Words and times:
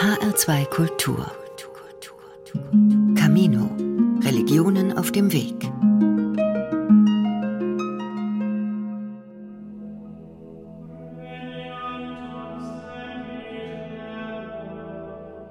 HR2 0.00 0.64
Kultur. 0.64 1.30
Camino. 3.14 3.70
Religionen 4.22 4.96
auf 4.96 5.12
dem 5.12 5.30
Weg. 5.30 5.70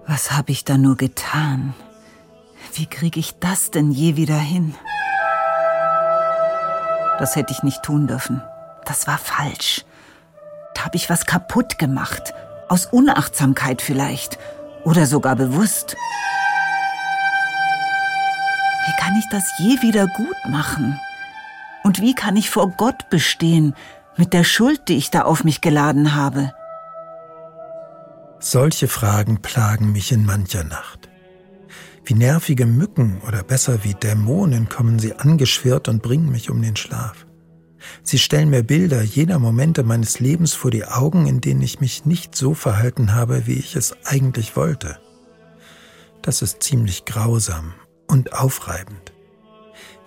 Was 0.07 0.31
habe 0.31 0.51
ich 0.51 0.65
da 0.65 0.79
nur 0.79 0.97
getan? 0.97 1.75
Wie 2.73 2.87
kriege 2.87 3.19
ich 3.19 3.37
das 3.37 3.69
denn 3.69 3.91
je 3.91 4.15
wieder 4.15 4.39
hin? 4.39 4.73
Das 7.19 7.35
hätte 7.35 7.53
ich 7.53 7.61
nicht 7.61 7.83
tun 7.83 8.07
dürfen. 8.07 8.41
Das 8.85 9.05
war 9.05 9.19
falsch. 9.19 9.85
Da 10.73 10.85
habe 10.85 10.95
ich 10.95 11.07
was 11.07 11.27
kaputt 11.27 11.77
gemacht. 11.77 12.33
Aus 12.69 12.85
Unachtsamkeit 12.85 13.81
vielleicht. 13.81 14.37
Oder 14.85 15.05
sogar 15.05 15.35
bewusst. 15.35 15.95
Wie 18.85 19.01
kann 19.01 19.15
ich 19.17 19.25
das 19.29 19.43
je 19.57 19.81
wieder 19.81 20.07
gut 20.07 20.37
machen? 20.49 20.99
Und 21.83 21.99
wie 21.99 22.13
kann 22.13 22.37
ich 22.37 22.49
vor 22.49 22.69
Gott 22.77 23.09
bestehen 23.09 23.75
mit 24.17 24.33
der 24.33 24.43
Schuld, 24.43 24.87
die 24.87 24.97
ich 24.97 25.11
da 25.11 25.23
auf 25.23 25.43
mich 25.43 25.61
geladen 25.61 26.15
habe? 26.15 26.53
Solche 28.39 28.87
Fragen 28.87 29.41
plagen 29.41 29.91
mich 29.91 30.11
in 30.11 30.25
mancher 30.25 30.63
Nacht. 30.63 31.09
Wie 32.05 32.13
nervige 32.13 32.65
Mücken 32.65 33.21
oder 33.27 33.43
besser 33.43 33.83
wie 33.83 33.93
Dämonen 33.93 34.69
kommen 34.69 34.97
sie 34.99 35.13
angeschwirrt 35.13 35.87
und 35.87 36.01
bringen 36.01 36.31
mich 36.31 36.49
um 36.49 36.61
den 36.61 36.75
Schlaf. 36.75 37.25
Sie 38.03 38.19
stellen 38.19 38.49
mir 38.49 38.63
Bilder 38.63 39.01
jener 39.01 39.39
Momente 39.39 39.83
meines 39.83 40.19
Lebens 40.19 40.53
vor 40.53 40.71
die 40.71 40.85
Augen, 40.85 41.27
in 41.27 41.41
denen 41.41 41.61
ich 41.61 41.79
mich 41.79 42.05
nicht 42.05 42.35
so 42.35 42.53
verhalten 42.53 43.13
habe, 43.13 43.47
wie 43.47 43.53
ich 43.53 43.75
es 43.75 43.95
eigentlich 44.05 44.55
wollte. 44.55 44.99
Das 46.21 46.41
ist 46.41 46.61
ziemlich 46.63 47.05
grausam 47.05 47.73
und 48.07 48.33
aufreibend. 48.33 49.13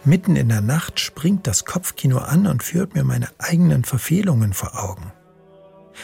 Mitten 0.04 0.36
in 0.36 0.48
der 0.48 0.60
Nacht 0.60 1.00
springt 1.00 1.46
das 1.46 1.64
Kopfkino 1.64 2.18
an 2.18 2.46
und 2.46 2.62
führt 2.62 2.94
mir 2.94 3.04
meine 3.04 3.28
eigenen 3.38 3.84
Verfehlungen 3.84 4.52
vor 4.52 4.82
Augen. 4.82 5.12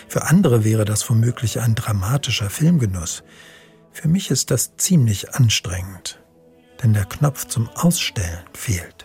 Für 0.07 0.27
andere 0.27 0.65
wäre 0.65 0.85
das 0.85 1.09
womöglich 1.11 1.61
ein 1.61 1.75
dramatischer 1.75 2.51
Filmgenuss. 2.51 3.23
Für 3.93 4.09
mich 4.09 4.31
ist 4.31 4.51
das 4.51 4.77
ziemlich 4.77 5.35
anstrengend, 5.35 6.21
denn 6.83 6.93
der 6.93 7.05
Knopf 7.05 7.47
zum 7.47 7.69
Ausstellen 7.71 8.45
fehlt. 8.53 8.98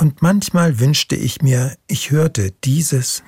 Und 0.00 0.22
manchmal 0.22 0.78
wünschte 0.78 1.14
ich 1.14 1.42
mir, 1.42 1.76
ich 1.86 2.10
hörte 2.10 2.52
dieses, 2.64 3.22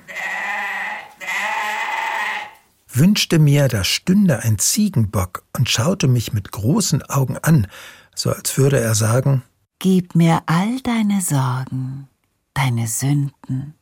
wünschte 2.91 3.37
mir, 3.37 3.67
da 3.67 3.83
stünde 3.83 4.39
ein 4.39 4.57
Ziegenbock 4.57 5.45
und 5.55 5.69
schaute 5.69 6.07
mich 6.07 6.33
mit 6.33 6.51
großen 6.51 7.03
Augen 7.03 7.37
an, 7.37 7.67
so 8.15 8.31
als 8.31 8.57
würde 8.57 8.79
er 8.79 8.95
sagen, 8.95 9.43
Gib 9.77 10.15
mir 10.15 10.41
all 10.47 10.79
deine 10.79 11.21
Sorgen, 11.21 12.07
deine 12.55 12.87
Sünden, 12.87 13.75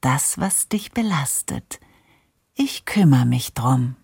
das, 0.00 0.36
was 0.36 0.66
dich 0.66 0.90
belastet. 0.90 1.78
Ich 2.54 2.86
kümmere 2.86 3.24
mich 3.24 3.54
drum. 3.54 3.94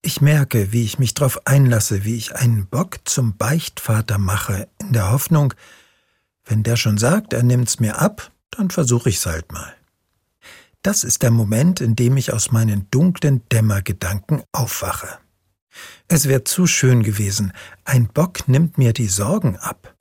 Ich 0.00 0.22
merke, 0.22 0.72
wie 0.72 0.84
ich 0.84 0.98
mich 0.98 1.12
darauf 1.12 1.46
einlasse, 1.46 2.04
wie 2.04 2.16
ich 2.16 2.34
einen 2.34 2.68
Bock 2.68 3.00
zum 3.04 3.36
Beichtvater 3.36 4.16
mache, 4.16 4.66
in 4.78 4.94
der 4.94 5.12
Hoffnung, 5.12 5.52
wenn 6.50 6.62
der 6.62 6.76
schon 6.76 6.98
sagt, 6.98 7.32
er 7.32 7.42
nimmt's 7.42 7.80
mir 7.80 7.98
ab, 7.98 8.30
dann 8.50 8.70
versuche 8.70 9.08
ich's 9.08 9.24
halt 9.24 9.52
mal. 9.52 9.72
Das 10.82 11.04
ist 11.04 11.22
der 11.22 11.30
Moment, 11.30 11.80
in 11.80 11.94
dem 11.94 12.16
ich 12.16 12.32
aus 12.32 12.52
meinen 12.52 12.90
dunklen 12.90 13.46
Dämmergedanken 13.50 14.42
aufwache. 14.50 15.18
Es 16.08 16.26
wäre 16.26 16.44
zu 16.44 16.66
schön 16.66 17.02
gewesen, 17.02 17.52
ein 17.84 18.08
Bock 18.08 18.48
nimmt 18.48 18.78
mir 18.78 18.92
die 18.92 19.08
Sorgen 19.08 19.56
ab. 19.56 19.94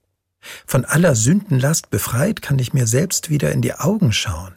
Von 0.65 0.85
aller 0.85 1.15
Sündenlast 1.15 1.89
befreit 1.89 2.41
kann 2.41 2.59
ich 2.59 2.73
mir 2.73 2.87
selbst 2.87 3.29
wieder 3.29 3.51
in 3.51 3.61
die 3.61 3.75
Augen 3.75 4.11
schauen. 4.11 4.55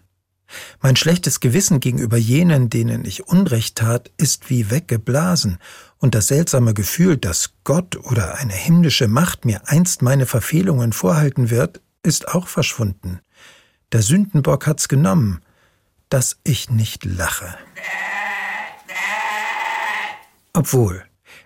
Mein 0.80 0.96
schlechtes 0.96 1.40
Gewissen 1.40 1.80
gegenüber 1.80 2.16
jenen, 2.16 2.70
denen 2.70 3.04
ich 3.04 3.26
Unrecht 3.26 3.76
tat, 3.76 4.10
ist 4.16 4.50
wie 4.50 4.70
weggeblasen, 4.70 5.58
und 5.98 6.16
das 6.16 6.26
seltsame 6.26 6.74
Gefühl, 6.74 7.16
dass 7.16 7.54
Gott 7.62 7.96
oder 7.96 8.36
eine 8.38 8.54
himmlische 8.54 9.06
Macht 9.06 9.44
mir 9.44 9.62
einst 9.66 10.02
meine 10.02 10.26
Verfehlungen 10.26 10.92
vorhalten 10.92 11.48
wird, 11.48 11.80
ist 12.02 12.28
auch 12.28 12.48
verschwunden. 12.48 13.20
Der 13.92 14.02
Sündenbock 14.02 14.66
hat's 14.66 14.88
genommen, 14.88 15.40
dass 16.08 16.38
ich 16.42 16.70
nicht 16.70 17.04
lache. 17.04 17.54
Obwohl, 20.52 21.04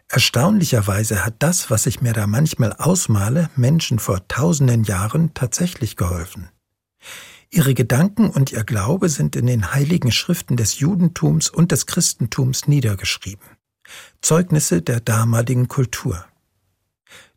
erstaunlicherweise 0.08 1.24
hat 1.24 1.34
das, 1.40 1.70
was 1.70 1.86
ich 1.86 2.00
mir 2.00 2.12
da 2.12 2.26
manchmal 2.26 2.72
ausmale, 2.72 3.50
Menschen 3.56 3.98
vor 3.98 4.26
tausenden 4.26 4.84
Jahren 4.84 5.34
tatsächlich 5.34 5.96
geholfen. 5.96 6.48
Ihre 7.50 7.74
Gedanken 7.74 8.28
und 8.30 8.52
ihr 8.52 8.64
Glaube 8.64 9.08
sind 9.08 9.36
in 9.36 9.46
den 9.46 9.72
heiligen 9.72 10.12
Schriften 10.12 10.56
des 10.56 10.78
Judentums 10.78 11.48
und 11.48 11.72
des 11.72 11.86
Christentums 11.86 12.66
niedergeschrieben. 12.66 13.46
Zeugnisse 14.20 14.82
der 14.82 15.00
damaligen 15.00 15.68
Kultur. 15.68 16.24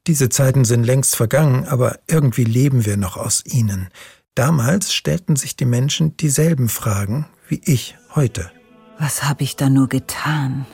Diese 0.07 0.29
Zeiten 0.29 0.65
sind 0.65 0.83
längst 0.83 1.15
vergangen, 1.15 1.65
aber 1.67 1.99
irgendwie 2.07 2.43
leben 2.43 2.85
wir 2.85 2.97
noch 2.97 3.17
aus 3.17 3.45
ihnen. 3.45 3.89
Damals 4.33 4.93
stellten 4.93 5.35
sich 5.35 5.55
die 5.55 5.65
Menschen 5.65 6.17
dieselben 6.17 6.69
Fragen 6.69 7.27
wie 7.47 7.61
ich 7.65 7.97
heute. 8.15 8.51
Was 8.97 9.23
habe 9.23 9.43
ich 9.43 9.55
da 9.55 9.69
nur 9.69 9.89
getan? 9.89 10.65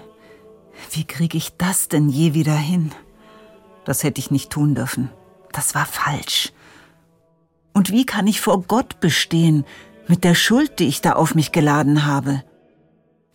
Wie 0.91 1.05
kriege 1.05 1.37
ich 1.37 1.55
das 1.57 1.87
denn 1.87 2.09
je 2.09 2.33
wieder 2.33 2.55
hin? 2.55 2.91
Das 3.85 4.03
hätte 4.03 4.19
ich 4.19 4.29
nicht 4.29 4.49
tun 4.49 4.75
dürfen. 4.75 5.09
Das 5.51 5.73
war 5.73 5.85
falsch. 5.85 6.51
Und 7.75 7.91
wie 7.91 8.05
kann 8.05 8.25
ich 8.25 8.39
vor 8.39 8.63
Gott 8.63 9.01
bestehen 9.01 9.65
mit 10.07 10.23
der 10.23 10.33
Schuld, 10.33 10.79
die 10.79 10.87
ich 10.87 11.01
da 11.01 11.11
auf 11.11 11.35
mich 11.35 11.51
geladen 11.51 12.05
habe? 12.05 12.41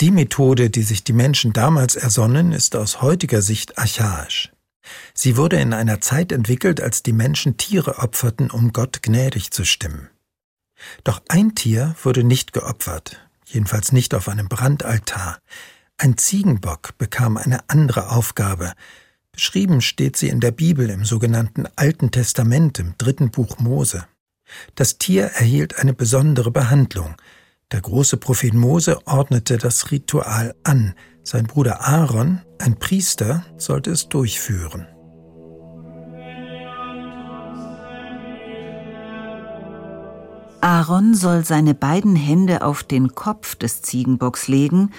Die 0.01 0.11
Methode, 0.11 0.71
die 0.71 0.83
sich 0.83 1.05
die 1.05 1.13
Menschen 1.13 1.53
damals 1.53 1.95
ersonnen, 1.95 2.53
ist 2.53 2.75
aus 2.75 3.03
heutiger 3.03 3.43
Sicht 3.43 3.79
archaisch. 3.79 4.51
Sie 5.13 5.37
wurde 5.37 5.61
in 5.61 5.75
einer 5.75 6.01
Zeit 6.01 6.33
entwickelt, 6.33 6.81
als 6.81 7.03
die 7.03 7.13
Menschen 7.13 7.59
Tiere 7.59 7.99
opferten, 7.99 8.51
um 8.51 8.73
Gott 8.73 9.03
gnädig 9.03 9.51
zu 9.51 9.67
stimmen. 9.67 10.09
Doch 11.05 11.21
ein 11.29 11.55
Tier 11.55 11.95
wurde 12.03 12.25
nicht 12.25 12.55
geopfert, 12.55 13.21
jedenfalls 13.45 13.93
nicht 13.93 14.15
auf 14.15 14.27
einem 14.31 14.49
Brandaltar. 14.49 15.39
Ein 15.99 16.17
Ziegenbock 16.17 16.97
bekam 16.97 17.37
eine 17.37 17.69
andere 17.69 18.11
Aufgabe. 18.11 18.73
Beschrieben 19.33 19.83
steht 19.83 20.17
sie 20.17 20.31
in 20.31 20.41
der 20.41 20.51
Bibel 20.51 20.89
im 20.89 21.05
sogenannten 21.05 21.67
Alten 21.77 22.11
Testament 22.11 22.79
im 22.79 22.95
dritten 22.97 23.31
Buch 23.31 23.59
Mose. 23.59 24.07
Das 24.75 24.99
Tier 24.99 25.25
erhielt 25.25 25.79
eine 25.79 25.93
besondere 25.93 26.51
Behandlung. 26.51 27.15
Der 27.73 27.81
große 27.81 28.17
Prophet 28.17 28.55
Mose 28.55 28.99
ordnete 29.07 29.57
das 29.57 29.93
Ritual 29.93 30.55
an. 30.65 30.95
Sein 31.23 31.47
Bruder 31.47 31.83
Aaron, 31.83 32.41
ein 32.59 32.79
Priester, 32.79 33.45
sollte 33.59 33.93
es 33.93 34.09
durchführen. 34.09 34.87
Aaron 40.63 41.15
soll 41.15 41.45
seine 41.45 41.75
beiden 41.75 42.17
Hände 42.17 42.63
auf 42.63 42.83
den 42.83 43.15
Kopf 43.15 43.55
des 43.55 43.83
Ziegenbocks 43.83 44.49
legen 44.49 44.91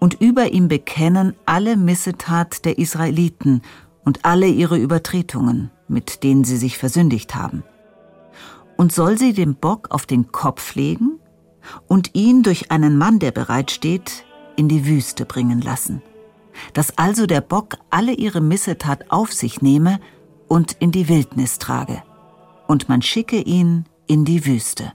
und 0.00 0.14
über 0.14 0.50
ihm 0.50 0.68
bekennen 0.68 1.34
alle 1.46 1.76
Missetat 1.76 2.64
der 2.64 2.78
Israeliten 2.78 3.62
und 4.04 4.24
alle 4.24 4.48
ihre 4.48 4.76
Übertretungen, 4.76 5.70
mit 5.88 6.24
denen 6.24 6.44
sie 6.44 6.56
sich 6.56 6.78
versündigt 6.78 7.34
haben 7.34 7.62
und 8.76 8.92
soll 8.92 9.18
sie 9.18 9.32
den 9.32 9.54
Bock 9.54 9.90
auf 9.90 10.06
den 10.06 10.32
Kopf 10.32 10.74
legen 10.74 11.18
und 11.86 12.14
ihn 12.14 12.42
durch 12.42 12.70
einen 12.70 12.96
Mann, 12.96 13.18
der 13.18 13.30
bereitsteht, 13.30 14.24
in 14.56 14.68
die 14.68 14.86
Wüste 14.86 15.24
bringen 15.24 15.60
lassen. 15.60 16.02
Dass 16.72 16.96
also 16.98 17.26
der 17.26 17.40
Bock 17.40 17.76
alle 17.90 18.12
ihre 18.12 18.40
Missetat 18.40 19.10
auf 19.10 19.32
sich 19.32 19.62
nehme 19.62 19.98
und 20.46 20.72
in 20.78 20.92
die 20.92 21.08
Wildnis 21.08 21.58
trage. 21.58 22.02
Und 22.68 22.88
man 22.88 23.02
schicke 23.02 23.40
ihn 23.40 23.86
in 24.06 24.24
die 24.24 24.46
Wüste. 24.46 24.92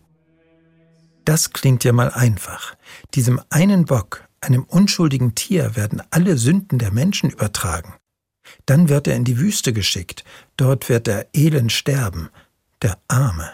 Das 1.25 1.51
klingt 1.51 1.83
ja 1.83 1.91
mal 1.91 2.11
einfach. 2.11 2.75
Diesem 3.13 3.41
einen 3.49 3.85
Bock, 3.85 4.27
einem 4.41 4.63
unschuldigen 4.63 5.35
Tier, 5.35 5.75
werden 5.75 6.01
alle 6.11 6.37
Sünden 6.37 6.79
der 6.79 6.91
Menschen 6.91 7.29
übertragen. 7.29 7.93
Dann 8.65 8.89
wird 8.89 9.07
er 9.07 9.15
in 9.15 9.25
die 9.25 9.37
Wüste 9.37 9.73
geschickt. 9.73 10.23
Dort 10.57 10.89
wird 10.89 11.07
er 11.07 11.27
elend 11.33 11.71
sterben. 11.71 12.29
Der 12.81 12.97
Arme. 13.07 13.51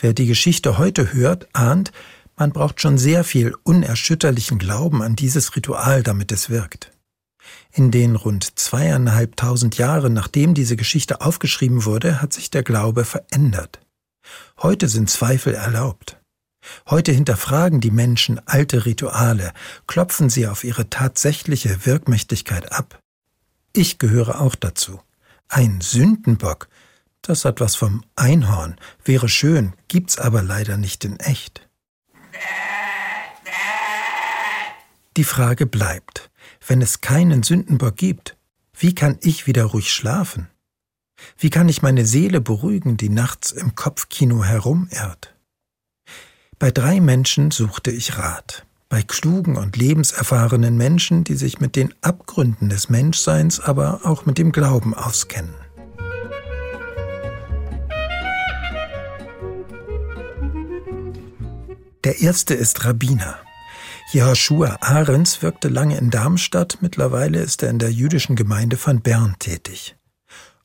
Wer 0.00 0.12
die 0.12 0.26
Geschichte 0.26 0.78
heute 0.78 1.12
hört, 1.12 1.48
ahnt, 1.54 1.90
man 2.36 2.52
braucht 2.52 2.80
schon 2.80 2.98
sehr 2.98 3.24
viel 3.24 3.54
unerschütterlichen 3.64 4.58
Glauben 4.58 5.02
an 5.02 5.16
dieses 5.16 5.56
Ritual, 5.56 6.04
damit 6.04 6.30
es 6.30 6.50
wirkt. 6.50 6.92
In 7.72 7.90
den 7.90 8.14
rund 8.14 8.58
zweieinhalbtausend 8.58 9.76
Jahren, 9.76 10.12
nachdem 10.12 10.54
diese 10.54 10.76
Geschichte 10.76 11.20
aufgeschrieben 11.20 11.84
wurde, 11.84 12.22
hat 12.22 12.32
sich 12.32 12.50
der 12.50 12.62
Glaube 12.62 13.04
verändert. 13.04 13.80
Heute 14.62 14.86
sind 14.86 15.10
Zweifel 15.10 15.54
erlaubt. 15.54 16.16
Heute 16.88 17.10
hinterfragen 17.10 17.80
die 17.80 17.90
Menschen 17.90 18.40
alte 18.46 18.86
Rituale, 18.86 19.52
klopfen 19.88 20.30
sie 20.30 20.46
auf 20.46 20.62
ihre 20.62 20.90
tatsächliche 20.90 21.86
Wirkmächtigkeit 21.86 22.72
ab. 22.72 23.00
Ich 23.72 23.98
gehöre 23.98 24.40
auch 24.40 24.54
dazu. 24.54 25.00
Ein 25.48 25.80
Sündenbock, 25.80 26.68
das 27.28 27.44
hat 27.44 27.60
was 27.60 27.76
vom 27.76 28.04
Einhorn, 28.16 28.76
wäre 29.04 29.28
schön, 29.28 29.74
gibt's 29.88 30.18
aber 30.18 30.42
leider 30.42 30.78
nicht 30.78 31.04
in 31.04 31.20
echt. 31.20 31.68
Die 35.16 35.24
Frage 35.24 35.66
bleibt, 35.66 36.30
wenn 36.66 36.80
es 36.80 37.00
keinen 37.00 37.42
Sündenbock 37.42 37.96
gibt, 37.96 38.36
wie 38.78 38.94
kann 38.94 39.18
ich 39.20 39.46
wieder 39.46 39.64
ruhig 39.64 39.92
schlafen? 39.92 40.48
Wie 41.36 41.50
kann 41.50 41.68
ich 41.68 41.82
meine 41.82 42.06
Seele 42.06 42.40
beruhigen, 42.40 42.96
die 42.96 43.08
nachts 43.10 43.50
im 43.50 43.74
Kopfkino 43.74 44.44
herumirrt? 44.44 45.34
Bei 46.58 46.70
drei 46.70 47.00
Menschen 47.00 47.50
suchte 47.50 47.90
ich 47.90 48.16
Rat. 48.16 48.64
Bei 48.88 49.02
klugen 49.02 49.56
und 49.56 49.76
lebenserfahrenen 49.76 50.76
Menschen, 50.76 51.24
die 51.24 51.34
sich 51.34 51.60
mit 51.60 51.76
den 51.76 51.92
Abgründen 52.00 52.70
des 52.70 52.88
Menschseins, 52.88 53.60
aber 53.60 54.06
auch 54.06 54.24
mit 54.24 54.38
dem 54.38 54.50
Glauben 54.50 54.94
auskennen. 54.94 55.67
Der 62.04 62.20
erste 62.20 62.54
ist 62.54 62.84
Rabbiner. 62.84 63.38
Jehoshua 64.12 64.78
Ahrens 64.80 65.42
wirkte 65.42 65.68
lange 65.68 65.98
in 65.98 66.10
Darmstadt, 66.10 66.78
mittlerweile 66.80 67.40
ist 67.40 67.62
er 67.62 67.70
in 67.70 67.80
der 67.80 67.90
jüdischen 67.90 68.36
Gemeinde 68.36 68.76
von 68.76 69.00
Bern 69.00 69.34
tätig. 69.40 69.96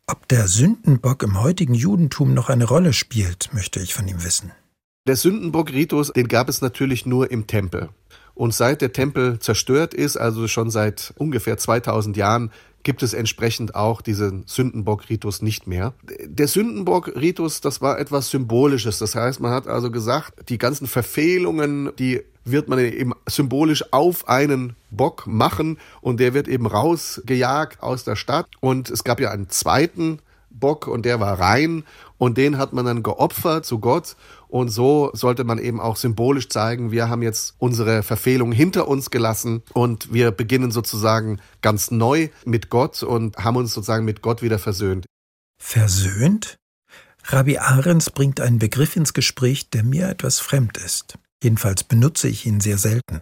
Ob 0.06 0.28
der 0.28 0.48
Sündenbock 0.48 1.24
im 1.24 1.42
heutigen 1.42 1.74
Judentum 1.74 2.36
noch 2.36 2.50
eine 2.50 2.66
Rolle 2.66 2.94
spielt, 2.94 3.50
möchte 3.52 3.80
ich 3.80 3.96
von 3.96 4.08
ihm 4.08 4.24
wissen. 4.24 4.52
Der 5.08 5.16
Sündenbock-Ritus, 5.16 6.14
den 6.14 6.28
gab 6.28 6.50
es 6.50 6.62
natürlich 6.62 7.06
nur 7.06 7.32
im 7.32 7.48
Tempel. 7.48 7.90
Und 8.36 8.54
seit 8.54 8.82
der 8.82 8.94
Tempel 8.94 9.40
zerstört 9.40 9.94
ist, 9.94 10.18
also 10.18 10.48
schon 10.48 10.70
seit 10.70 11.14
ungefähr 11.18 11.58
2000 11.58 12.16
Jahren, 12.16 12.52
gibt 12.84 13.02
es 13.04 13.14
entsprechend 13.14 13.76
auch 13.76 14.02
diesen 14.02 14.44
Sündenbock-Ritus 14.46 15.42
nicht 15.42 15.68
mehr. 15.68 15.94
Der 16.26 16.48
Sündenbock-Ritus, 16.48 17.62
das 17.62 17.82
war 17.82 18.00
etwas 18.00 18.30
Symbolisches. 18.30 19.00
Das 19.00 19.16
heißt, 19.16 19.40
man 19.40 19.52
hat 19.52 19.68
also 19.68 19.90
gesagt, 19.90 20.50
die 20.50 20.58
ganzen 20.58 20.88
Verfehlungen, 20.88 21.92
die 21.98 22.22
wird 22.46 22.68
man 22.68 22.80
eben 22.80 23.14
symbolisch 23.26 23.86
auf 23.94 24.28
einen 24.28 24.76
Bock 24.92 25.26
machen 25.28 25.78
und 26.02 26.20
der 26.20 26.34
wird 26.34 26.48
eben 26.48 26.68
rausgejagt 26.68 27.82
aus 27.82 28.04
der 28.04 28.16
Stadt. 28.16 28.48
Und 28.60 28.90
es 28.90 29.04
gab 29.04 29.20
ja 29.20 29.32
einen 29.32 29.50
zweiten 29.50 30.20
Bock 30.63 30.88
und 30.88 31.04
der 31.04 31.19
war 31.19 31.42
rein 31.42 31.83
und 32.18 32.38
den 32.38 32.57
hat 32.57 32.71
man 32.71 32.86
dann 32.86 33.04
geopfert 33.04 33.65
zu 33.65 33.80
Gott 33.80 34.15
und 34.48 34.69
so 34.69 35.12
sollte 35.12 35.44
man 35.44 35.60
eben 35.60 35.81
auch 35.81 35.98
symbolisch 35.98 36.48
zeigen, 36.48 36.89
wir 36.89 37.10
haben 37.10 37.21
jetzt 37.21 37.56
unsere 37.57 38.01
Verfehlung 38.01 38.54
hinter 38.54 38.88
uns 38.88 39.12
gelassen 39.12 39.62
und 39.74 40.13
wir 40.13 40.31
beginnen 40.31 40.71
sozusagen 40.71 41.42
ganz 41.62 41.92
neu 41.92 42.30
mit 42.45 42.69
Gott 42.69 43.04
und 43.04 43.36
haben 43.36 43.57
uns 43.57 43.74
sozusagen 43.74 44.06
mit 44.06 44.21
Gott 44.21 44.42
wieder 44.42 44.57
versöhnt. 44.57 45.06
Versöhnt? 45.60 46.56
Rabbi 47.25 47.57
Ahrens 47.57 48.10
bringt 48.10 48.39
einen 48.39 48.57
Begriff 48.57 48.95
ins 48.95 49.13
Gespräch, 49.13 49.69
der 49.69 49.83
mir 49.83 50.07
etwas 50.07 50.39
fremd 50.39 50.77
ist. 50.77 51.19
Jedenfalls 51.44 51.83
benutze 51.83 52.30
ich 52.30 52.45
ihn 52.45 52.62
sehr 52.62 52.77
selten. 52.77 53.19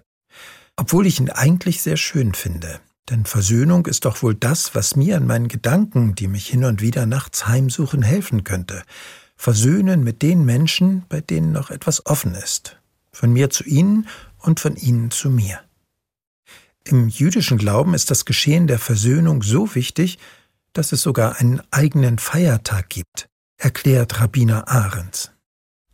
Obwohl 0.76 1.08
ich 1.08 1.20
ihn 1.20 1.32
eigentlich 1.32 1.82
sehr 1.82 1.98
schön 1.98 2.36
finde. 2.36 2.82
Denn 3.10 3.26
Versöhnung 3.26 3.88
ist 3.88 4.06
doch 4.06 4.22
wohl 4.22 4.36
das, 4.36 4.76
was 4.76 4.96
mir 4.96 5.18
an 5.18 5.28
meinen 5.28 5.48
Gedanken, 5.48 6.16
die 6.16 6.28
mich 6.28 6.48
hin 6.48 6.64
und 6.64 6.82
wieder 6.82 7.06
nachts 7.06 7.48
heimsuchen, 7.48 8.02
helfen 8.02 8.44
könnte. 8.44 8.84
Versöhnen 9.36 10.04
mit 10.04 10.22
den 10.22 10.46
Menschen, 10.46 11.04
bei 11.10 11.20
denen 11.20 11.52
noch 11.52 11.72
etwas 11.72 12.06
offen 12.06 12.36
ist. 12.36 12.78
Von 13.12 13.34
mir 13.34 13.50
zu 13.50 13.64
ihnen 13.64 14.08
und 14.40 14.60
von 14.60 14.76
ihnen 14.76 15.12
zu 15.12 15.30
mir. 15.30 15.60
Im 16.84 17.10
jüdischen 17.10 17.58
Glauben 17.58 17.94
ist 17.94 18.12
das 18.12 18.26
Geschehen 18.26 18.68
der 18.68 18.80
Versöhnung 18.80 19.44
so 19.44 19.76
wichtig, 19.76 20.18
dass 20.74 20.92
es 20.92 21.02
sogar 21.02 21.38
einen 21.38 21.62
eigenen 21.72 22.18
Feiertag 22.18 22.90
gibt, 22.90 23.28
erklärt 23.58 24.20
Rabbiner 24.20 24.68
Ahrens. 24.68 25.32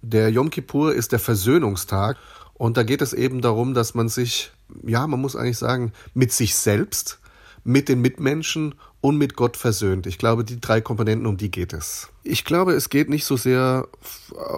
Der 0.01 0.29
Yom 0.29 0.49
Kippur 0.49 0.93
ist 0.93 1.11
der 1.11 1.19
Versöhnungstag 1.19 2.17
und 2.53 2.77
da 2.77 2.83
geht 2.83 3.01
es 3.01 3.13
eben 3.13 3.41
darum, 3.41 3.73
dass 3.73 3.93
man 3.93 4.07
sich 4.07 4.51
ja, 4.85 5.07
man 5.07 5.21
muss 5.21 5.35
eigentlich 5.35 5.57
sagen, 5.57 5.91
mit 6.13 6.31
sich 6.31 6.55
selbst, 6.55 7.19
mit 7.63 7.89
den 7.89 8.01
Mitmenschen 8.01 8.75
und 9.01 9.17
mit 9.17 9.35
Gott 9.35 9.57
versöhnt. 9.57 10.07
Ich 10.07 10.17
glaube, 10.17 10.43
die 10.43 10.59
drei 10.59 10.81
Komponenten, 10.81 11.27
um 11.27 11.37
die 11.37 11.51
geht 11.51 11.73
es. 11.73 12.09
Ich 12.23 12.45
glaube, 12.45 12.73
es 12.73 12.89
geht 12.89 13.09
nicht 13.09 13.25
so 13.25 13.37
sehr 13.37 13.87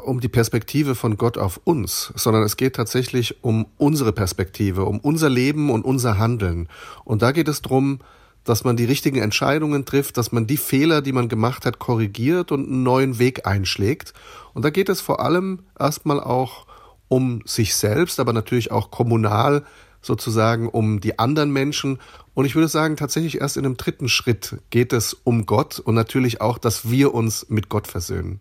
um 0.06 0.20
die 0.20 0.28
Perspektive 0.28 0.96
von 0.96 1.18
Gott 1.18 1.38
auf 1.38 1.60
uns, 1.64 2.14
sondern 2.16 2.44
es 2.44 2.58
geht 2.58 2.76
tatsächlich 2.76 3.44
um 3.44 3.68
unsere 3.78 4.14
Perspektive, 4.14 4.86
um 4.86 5.00
unser 5.00 5.30
Leben 5.30 5.70
und 5.70 5.86
unser 5.86 6.18
Handeln. 6.18 6.70
Und 7.04 7.22
da 7.22 7.32
geht 7.32 7.48
es 7.48 7.62
darum, 7.62 8.00
dass 8.44 8.64
man 8.64 8.78
die 8.78 8.86
richtigen 8.86 9.22
Entscheidungen 9.22 9.86
trifft, 9.86 10.18
dass 10.18 10.32
man 10.32 10.48
die 10.48 10.58
Fehler, 10.58 11.02
die 11.02 11.12
man 11.12 11.30
gemacht 11.30 11.66
hat, 11.66 11.78
korrigiert 11.78 12.52
und 12.52 12.68
einen 12.68 12.84
neuen 12.84 13.20
Weg 13.20 13.46
einschlägt. 13.46 14.14
Und 14.54 14.64
da 14.64 14.70
geht 14.70 14.90
es 14.90 15.02
vor 15.02 15.20
allem 15.20 15.60
erstmal 15.78 16.20
auch 16.20 16.66
um 17.08 17.42
sich 17.46 17.76
selbst, 17.76 18.20
aber 18.20 18.34
natürlich 18.34 18.72
auch 18.72 18.92
kommunal 18.92 19.64
sozusagen 20.02 20.70
um 20.70 21.00
die 21.02 21.20
anderen 21.20 21.52
Menschen. 21.52 22.00
Und 22.34 22.46
ich 22.46 22.56
würde 22.56 22.68
sagen, 22.68 22.98
tatsächlich 22.98 23.42
erst 23.42 23.58
in 23.58 23.66
einem 23.66 23.78
dritten 23.78 24.10
Schritt 24.10 24.58
geht 24.70 24.94
es 24.94 25.14
um 25.14 25.46
Gott 25.46 25.80
und 25.80 25.96
natürlich 25.96 26.42
auch, 26.42 26.58
dass 26.58 26.90
wir 26.90 27.14
uns 27.14 27.48
mit 27.50 27.70
Gott 27.70 27.88
versöhnen. 27.88 28.40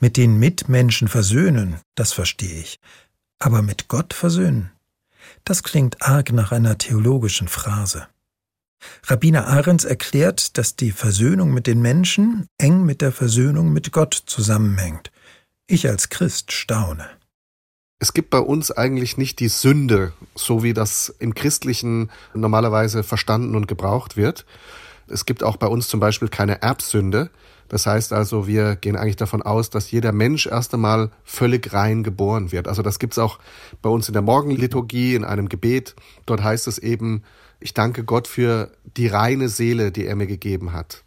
Mit 0.00 0.16
den 0.16 0.38
Mitmenschen 0.38 1.08
versöhnen, 1.08 1.76
das 1.94 2.12
verstehe 2.12 2.60
ich. 2.60 2.78
Aber 3.38 3.62
mit 3.62 3.88
Gott 3.88 4.12
versöhnen? 4.12 4.70
Das 5.44 5.62
klingt 5.62 6.02
arg 6.02 6.32
nach 6.32 6.52
einer 6.52 6.78
theologischen 6.78 7.48
Phrase. 7.48 8.06
Rabbiner 9.04 9.46
Ahrens 9.46 9.84
erklärt, 9.84 10.58
dass 10.58 10.76
die 10.76 10.92
Versöhnung 10.92 11.52
mit 11.52 11.66
den 11.66 11.80
Menschen 11.80 12.46
eng 12.58 12.84
mit 12.84 13.00
der 13.00 13.12
Versöhnung 13.12 13.72
mit 13.72 13.92
Gott 13.92 14.14
zusammenhängt. 14.26 15.10
Ich 15.66 15.88
als 15.88 16.08
Christ 16.08 16.52
staune. 16.52 17.08
Es 17.98 18.12
gibt 18.12 18.28
bei 18.28 18.38
uns 18.38 18.70
eigentlich 18.70 19.16
nicht 19.16 19.40
die 19.40 19.48
Sünde, 19.48 20.12
so 20.34 20.62
wie 20.62 20.74
das 20.74 21.14
im 21.18 21.34
Christlichen 21.34 22.10
normalerweise 22.34 23.02
verstanden 23.02 23.56
und 23.56 23.68
gebraucht 23.68 24.18
wird. 24.18 24.44
Es 25.08 25.24
gibt 25.24 25.42
auch 25.42 25.56
bei 25.56 25.66
uns 25.66 25.88
zum 25.88 25.98
Beispiel 25.98 26.28
keine 26.28 26.60
Erbsünde. 26.60 27.30
Das 27.68 27.86
heißt 27.86 28.12
also, 28.12 28.46
wir 28.46 28.76
gehen 28.76 28.96
eigentlich 28.96 29.16
davon 29.16 29.40
aus, 29.40 29.70
dass 29.70 29.90
jeder 29.90 30.12
Mensch 30.12 30.46
erst 30.46 30.74
einmal 30.74 31.10
völlig 31.24 31.72
rein 31.72 32.02
geboren 32.02 32.52
wird. 32.52 32.68
Also 32.68 32.82
das 32.82 32.98
gibt's 32.98 33.18
auch 33.18 33.38
bei 33.80 33.88
uns 33.88 34.08
in 34.08 34.12
der 34.12 34.22
Morgenliturgie, 34.22 35.14
in 35.14 35.24
einem 35.24 35.48
Gebet. 35.48 35.96
Dort 36.26 36.44
heißt 36.44 36.68
es 36.68 36.78
eben, 36.78 37.22
ich 37.60 37.72
danke 37.72 38.04
Gott 38.04 38.28
für 38.28 38.72
die 38.96 39.06
reine 39.06 39.48
Seele, 39.48 39.90
die 39.90 40.04
er 40.04 40.16
mir 40.16 40.26
gegeben 40.26 40.74
hat. 40.74 41.02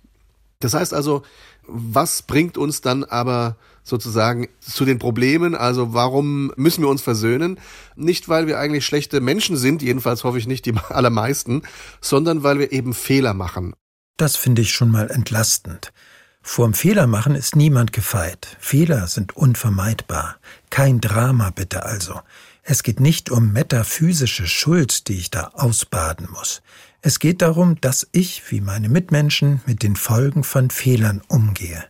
Das 0.60 0.74
heißt 0.74 0.94
also, 0.94 1.22
was 1.68 2.24
bringt 2.24 2.58
uns 2.58 2.82
dann 2.82 3.04
aber 3.04 3.58
sozusagen 3.84 4.48
zu 4.60 4.86
den 4.86 5.00
Problemen. 5.00 5.56
Also 5.56 5.94
warum 5.94 6.52
müssen 6.56 6.84
wir 6.84 6.90
uns 6.90 7.02
versöhnen? 7.02 7.60
Nicht, 7.96 8.30
weil 8.30 8.48
wir 8.48 8.60
eigentlich 8.60 8.86
schlechte 8.86 9.22
Menschen 9.22 9.58
sind, 9.58 9.82
jedenfalls 9.82 10.24
hoffe 10.24 10.38
ich 10.38 10.48
nicht 10.48 10.66
die 10.66 10.76
allermeisten, 10.90 11.64
sondern 12.02 12.44
weil 12.44 12.60
wir 12.60 12.72
eben 12.72 12.94
Fehler 12.94 13.34
machen. 13.34 13.74
Das 14.18 14.36
finde 14.36 14.62
ich 14.62 14.74
schon 14.74 14.92
mal 14.92 15.10
entlastend. 15.10 15.94
Vorm 16.42 16.74
Fehler 16.74 17.08
machen 17.08 17.36
ist 17.36 17.56
niemand 17.56 17.94
gefeit. 17.94 18.58
Fehler 18.60 19.08
sind 19.08 19.36
unvermeidbar. 19.36 20.38
Kein 20.70 21.00
Drama 21.00 21.52
bitte 21.52 21.86
also. 21.86 22.22
Es 22.64 22.84
geht 22.84 23.00
nicht 23.00 23.30
um 23.30 23.52
metaphysische 23.52 24.48
Schuld, 24.48 25.08
die 25.08 25.18
ich 25.18 25.32
da 25.32 25.52
ausbaden 25.54 26.28
muss. 26.32 26.62
Es 27.02 27.20
geht 27.20 27.42
darum, 27.42 27.80
dass 27.82 28.08
ich, 28.12 28.52
wie 28.52 28.62
meine 28.62 28.90
Mitmenschen, 28.90 29.62
mit 29.66 29.84
den 29.84 29.96
Folgen 29.96 30.44
von 30.44 30.70
Fehlern 30.70 31.22
umgehe. 31.28 31.86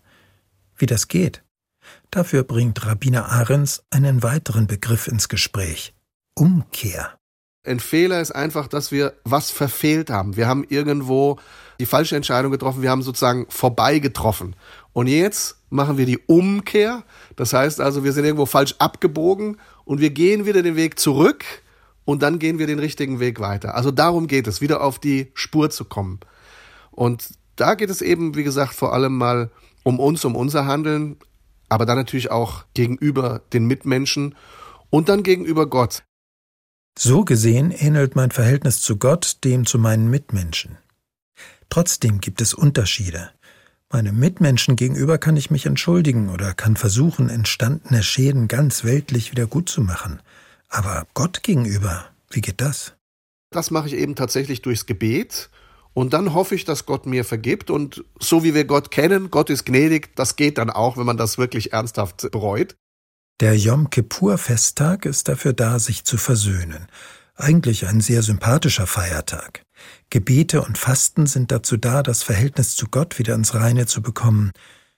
Wie 0.77 0.85
das 0.85 1.07
geht, 1.07 1.43
Dafür 2.11 2.43
bringt 2.43 2.83
Rabbiner 2.87 3.29
Ahrens 3.29 3.83
einen 3.91 4.23
weiteren 4.23 4.65
Begriff 4.65 5.07
ins 5.07 5.29
Gespräch. 5.29 5.93
Umkehr. 6.33 7.15
Ein 7.63 7.79
Fehler 7.79 8.19
ist 8.19 8.31
einfach, 8.31 8.67
dass 8.67 8.91
wir 8.91 9.13
was 9.25 9.51
verfehlt 9.51 10.09
haben. 10.09 10.35
Wir 10.35 10.47
haben 10.47 10.65
irgendwo 10.67 11.37
die 11.79 11.85
falsche 11.85 12.15
Entscheidung 12.15 12.51
getroffen. 12.51 12.81
Wir 12.81 12.89
haben 12.89 13.03
sozusagen 13.03 13.45
vorbei 13.49 13.99
getroffen. 13.99 14.55
Und 14.91 15.05
jetzt 15.05 15.57
machen 15.69 15.99
wir 15.99 16.07
die 16.07 16.17
Umkehr. 16.17 17.03
Das 17.35 17.53
heißt 17.53 17.79
also, 17.79 18.03
wir 18.03 18.11
sind 18.11 18.25
irgendwo 18.25 18.47
falsch 18.47 18.73
abgebogen 18.79 19.57
und 19.85 20.01
wir 20.01 20.09
gehen 20.09 20.47
wieder 20.47 20.63
den 20.63 20.75
Weg 20.75 20.97
zurück 20.97 21.45
und 22.05 22.23
dann 22.23 22.39
gehen 22.39 22.57
wir 22.57 22.65
den 22.65 22.79
richtigen 22.79 23.19
Weg 23.19 23.39
weiter. 23.39 23.75
Also 23.75 23.91
darum 23.91 24.25
geht 24.25 24.47
es, 24.47 24.61
wieder 24.61 24.81
auf 24.81 24.97
die 24.97 25.29
Spur 25.35 25.69
zu 25.69 25.85
kommen. 25.85 26.21
Und 26.89 27.35
da 27.55 27.75
geht 27.75 27.91
es 27.91 28.01
eben, 28.01 28.35
wie 28.35 28.43
gesagt, 28.43 28.73
vor 28.73 28.93
allem 28.93 29.15
mal 29.15 29.51
um 29.83 29.99
uns, 29.99 30.25
um 30.25 30.35
unser 30.35 30.65
Handeln, 30.65 31.17
aber 31.69 31.85
dann 31.85 31.97
natürlich 31.97 32.31
auch 32.31 32.65
gegenüber 32.73 33.41
den 33.53 33.65
Mitmenschen 33.65 34.35
und 34.89 35.09
dann 35.09 35.23
gegenüber 35.23 35.67
Gott. 35.67 36.03
So 36.97 37.23
gesehen 37.23 37.71
ähnelt 37.71 38.15
mein 38.15 38.31
Verhältnis 38.31 38.81
zu 38.81 38.97
Gott 38.97 39.37
dem 39.43 39.65
zu 39.65 39.79
meinen 39.79 40.09
Mitmenschen. 40.09 40.77
Trotzdem 41.69 42.19
gibt 42.19 42.41
es 42.41 42.53
Unterschiede. 42.53 43.29
Meinem 43.91 44.19
Mitmenschen 44.19 44.75
gegenüber 44.75 45.17
kann 45.17 45.37
ich 45.37 45.49
mich 45.49 45.65
entschuldigen 45.65 46.29
oder 46.29 46.53
kann 46.53 46.75
versuchen, 46.75 47.29
entstandene 47.29 48.03
Schäden 48.03 48.47
ganz 48.47 48.83
weltlich 48.83 49.31
wieder 49.31 49.47
machen. 49.81 50.21
Aber 50.67 51.07
Gott 51.13 51.41
gegenüber, 51.41 52.05
wie 52.29 52.41
geht 52.41 52.61
das? 52.61 52.93
Das 53.49 53.71
mache 53.71 53.87
ich 53.87 53.93
eben 53.93 54.15
tatsächlich 54.15 54.61
durchs 54.61 54.85
Gebet. 54.85 55.49
Und 55.93 56.13
dann 56.13 56.33
hoffe 56.33 56.55
ich, 56.55 56.65
dass 56.65 56.85
Gott 56.85 57.05
mir 57.05 57.25
vergibt. 57.25 57.69
Und 57.69 58.03
so 58.19 58.43
wie 58.43 58.53
wir 58.53 58.65
Gott 58.65 58.91
kennen, 58.91 59.31
Gott 59.31 59.49
ist 59.49 59.65
gnädig, 59.65 60.15
das 60.15 60.35
geht 60.35 60.57
dann 60.57 60.69
auch, 60.69 60.97
wenn 60.97 61.05
man 61.05 61.17
das 61.17 61.37
wirklich 61.37 61.73
ernsthaft 61.73 62.29
bereut. 62.31 62.75
Der 63.41 63.57
Yom 63.57 63.89
Kippur-Festtag 63.89 65.05
ist 65.05 65.29
dafür 65.29 65.53
da, 65.53 65.79
sich 65.79 66.03
zu 66.03 66.17
versöhnen. 66.17 66.87
Eigentlich 67.35 67.87
ein 67.87 68.01
sehr 68.01 68.21
sympathischer 68.21 68.85
Feiertag. 68.85 69.63
Gebete 70.09 70.61
und 70.61 70.77
Fasten 70.77 71.25
sind 71.25 71.51
dazu 71.51 71.77
da, 71.77 72.03
das 72.03 72.21
Verhältnis 72.21 72.75
zu 72.75 72.87
Gott 72.87 73.17
wieder 73.17 73.35
ins 73.35 73.55
Reine 73.55 73.85
zu 73.85 74.01
bekommen. 74.01 74.51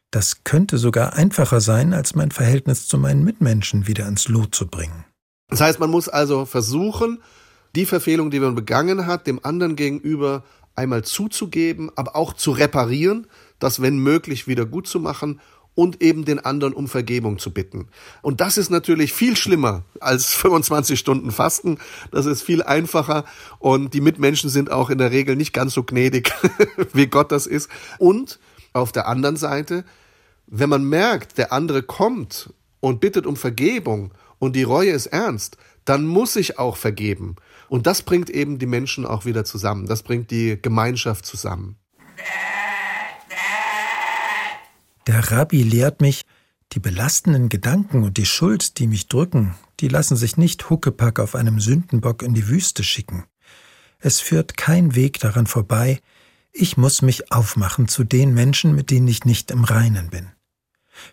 Das 0.09 0.43
könnte 0.43 0.79
sogar 0.79 1.13
einfacher 1.13 1.61
sein, 1.61 1.93
als 1.93 2.15
mein 2.15 2.31
Verhältnis 2.31 2.87
zu 2.87 2.97
meinen 2.97 3.23
Mitmenschen 3.23 3.85
wieder 3.85 4.07
ins 4.07 4.27
Lot 4.27 4.55
zu 4.55 4.67
bringen. 4.67 5.05
Das 5.49 5.61
heißt, 5.61 5.79
man 5.79 5.91
muss 5.91 6.09
also 6.09 6.45
versuchen, 6.45 7.21
die 7.75 7.85
Verfehlung, 7.85 8.31
die 8.31 8.39
man 8.39 8.55
begangen 8.55 9.05
hat, 9.05 9.27
dem 9.27 9.43
anderen 9.45 9.75
gegenüber 9.75 10.43
einmal 10.75 11.03
zuzugeben, 11.03 11.91
aber 11.95 12.15
auch 12.15 12.33
zu 12.33 12.51
reparieren, 12.51 13.27
das 13.59 13.81
wenn 13.81 13.97
möglich 13.97 14.47
wieder 14.47 14.65
gut 14.65 14.87
zu 14.87 14.99
machen 14.99 15.39
und 15.73 16.01
eben 16.01 16.25
den 16.25 16.39
anderen 16.39 16.73
um 16.73 16.87
Vergebung 16.87 17.39
zu 17.39 17.51
bitten. 17.51 17.87
Und 18.21 18.41
das 18.41 18.57
ist 18.57 18.69
natürlich 18.69 19.13
viel 19.13 19.37
schlimmer 19.37 19.83
als 19.99 20.25
25 20.33 20.99
Stunden 20.99 21.31
Fasten. 21.31 21.77
Das 22.11 22.25
ist 22.25 22.41
viel 22.41 22.63
einfacher 22.63 23.25
und 23.59 23.93
die 23.93 24.01
Mitmenschen 24.01 24.49
sind 24.49 24.71
auch 24.71 24.89
in 24.89 24.97
der 24.97 25.11
Regel 25.11 25.35
nicht 25.35 25.53
ganz 25.53 25.73
so 25.73 25.83
gnädig, 25.83 26.31
wie 26.93 27.07
Gott 27.07 27.31
das 27.31 27.47
ist. 27.47 27.69
Und 27.99 28.39
auf 28.73 28.91
der 28.91 29.07
anderen 29.07 29.37
Seite, 29.37 29.85
wenn 30.47 30.69
man 30.69 30.83
merkt, 30.83 31.37
der 31.37 31.53
andere 31.53 31.83
kommt 31.83 32.53
und 32.79 32.99
bittet 32.99 33.25
um 33.25 33.35
Vergebung 33.35 34.13
und 34.39 34.55
die 34.55 34.63
Reue 34.63 34.91
ist 34.91 35.07
ernst, 35.07 35.57
dann 35.85 36.05
muss 36.05 36.35
ich 36.35 36.59
auch 36.59 36.77
vergeben. 36.77 37.35
Und 37.71 37.87
das 37.87 38.01
bringt 38.01 38.29
eben 38.29 38.59
die 38.59 38.65
Menschen 38.65 39.05
auch 39.05 39.23
wieder 39.23 39.45
zusammen. 39.45 39.87
Das 39.87 40.03
bringt 40.03 40.29
die 40.29 40.61
Gemeinschaft 40.61 41.25
zusammen. 41.25 41.77
Der 45.07 45.31
Rabbi 45.31 45.63
lehrt 45.63 46.01
mich, 46.01 46.23
die 46.73 46.81
belastenden 46.81 47.47
Gedanken 47.47 48.03
und 48.03 48.17
die 48.17 48.25
Schuld, 48.25 48.77
die 48.77 48.87
mich 48.87 49.07
drücken, 49.07 49.55
die 49.79 49.87
lassen 49.87 50.17
sich 50.17 50.35
nicht 50.35 50.69
Huckepack 50.69 51.21
auf 51.21 51.33
einem 51.33 51.61
Sündenbock 51.61 52.23
in 52.23 52.33
die 52.33 52.49
Wüste 52.49 52.83
schicken. 52.83 53.23
Es 53.99 54.19
führt 54.19 54.57
kein 54.57 54.93
Weg 54.93 55.21
daran 55.21 55.47
vorbei, 55.47 56.01
ich 56.51 56.75
muss 56.75 57.01
mich 57.01 57.31
aufmachen 57.31 57.87
zu 57.87 58.03
den 58.03 58.33
Menschen, 58.33 58.75
mit 58.75 58.91
denen 58.91 59.07
ich 59.07 59.23
nicht 59.23 59.49
im 59.49 59.63
Reinen 59.63 60.09
bin. 60.09 60.27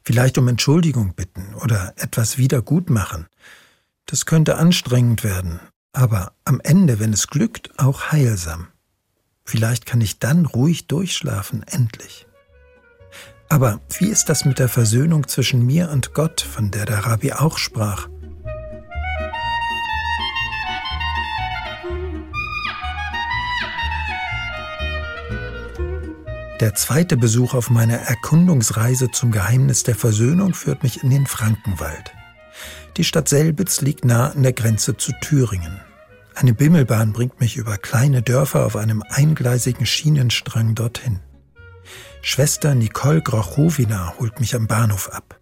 Vielleicht 0.02 0.36
um 0.38 0.48
Entschuldigung 0.48 1.14
bitten 1.14 1.54
oder 1.54 1.94
etwas 1.98 2.36
wieder 2.36 2.62
gut 2.62 2.90
machen. 2.90 3.28
Das 4.06 4.26
könnte 4.26 4.56
anstrengend 4.56 5.22
werden, 5.22 5.60
aber 5.98 6.30
am 6.44 6.60
Ende, 6.62 7.00
wenn 7.00 7.12
es 7.12 7.26
glückt, 7.26 7.70
auch 7.76 8.12
heilsam. 8.12 8.68
Vielleicht 9.44 9.84
kann 9.84 10.00
ich 10.00 10.20
dann 10.20 10.46
ruhig 10.46 10.86
durchschlafen, 10.86 11.64
endlich. 11.64 12.28
Aber 13.48 13.80
wie 13.98 14.06
ist 14.06 14.28
das 14.28 14.44
mit 14.44 14.60
der 14.60 14.68
Versöhnung 14.68 15.26
zwischen 15.26 15.66
mir 15.66 15.90
und 15.90 16.14
Gott, 16.14 16.40
von 16.40 16.70
der 16.70 16.86
der 16.86 17.04
Rabbi 17.04 17.32
auch 17.32 17.58
sprach? 17.58 18.08
Der 26.60 26.76
zweite 26.76 27.16
Besuch 27.16 27.54
auf 27.54 27.70
meiner 27.70 27.96
Erkundungsreise 27.96 29.10
zum 29.10 29.32
Geheimnis 29.32 29.82
der 29.82 29.96
Versöhnung 29.96 30.54
führt 30.54 30.84
mich 30.84 31.02
in 31.02 31.10
den 31.10 31.26
Frankenwald. 31.26 32.12
Die 32.96 33.04
Stadt 33.04 33.28
Selbitz 33.28 33.80
liegt 33.80 34.04
nah 34.04 34.30
an 34.30 34.44
der 34.44 34.52
Grenze 34.52 34.96
zu 34.96 35.10
Thüringen. 35.20 35.87
Eine 36.38 36.54
Bimmelbahn 36.54 37.12
bringt 37.12 37.40
mich 37.40 37.56
über 37.56 37.78
kleine 37.78 38.22
Dörfer 38.22 38.64
auf 38.64 38.76
einem 38.76 39.02
eingleisigen 39.02 39.86
Schienenstrang 39.86 40.76
dorthin. 40.76 41.18
Schwester 42.22 42.76
Nicole 42.76 43.22
Grochowina 43.22 44.14
holt 44.20 44.38
mich 44.38 44.54
am 44.54 44.68
Bahnhof 44.68 45.08
ab. 45.08 45.40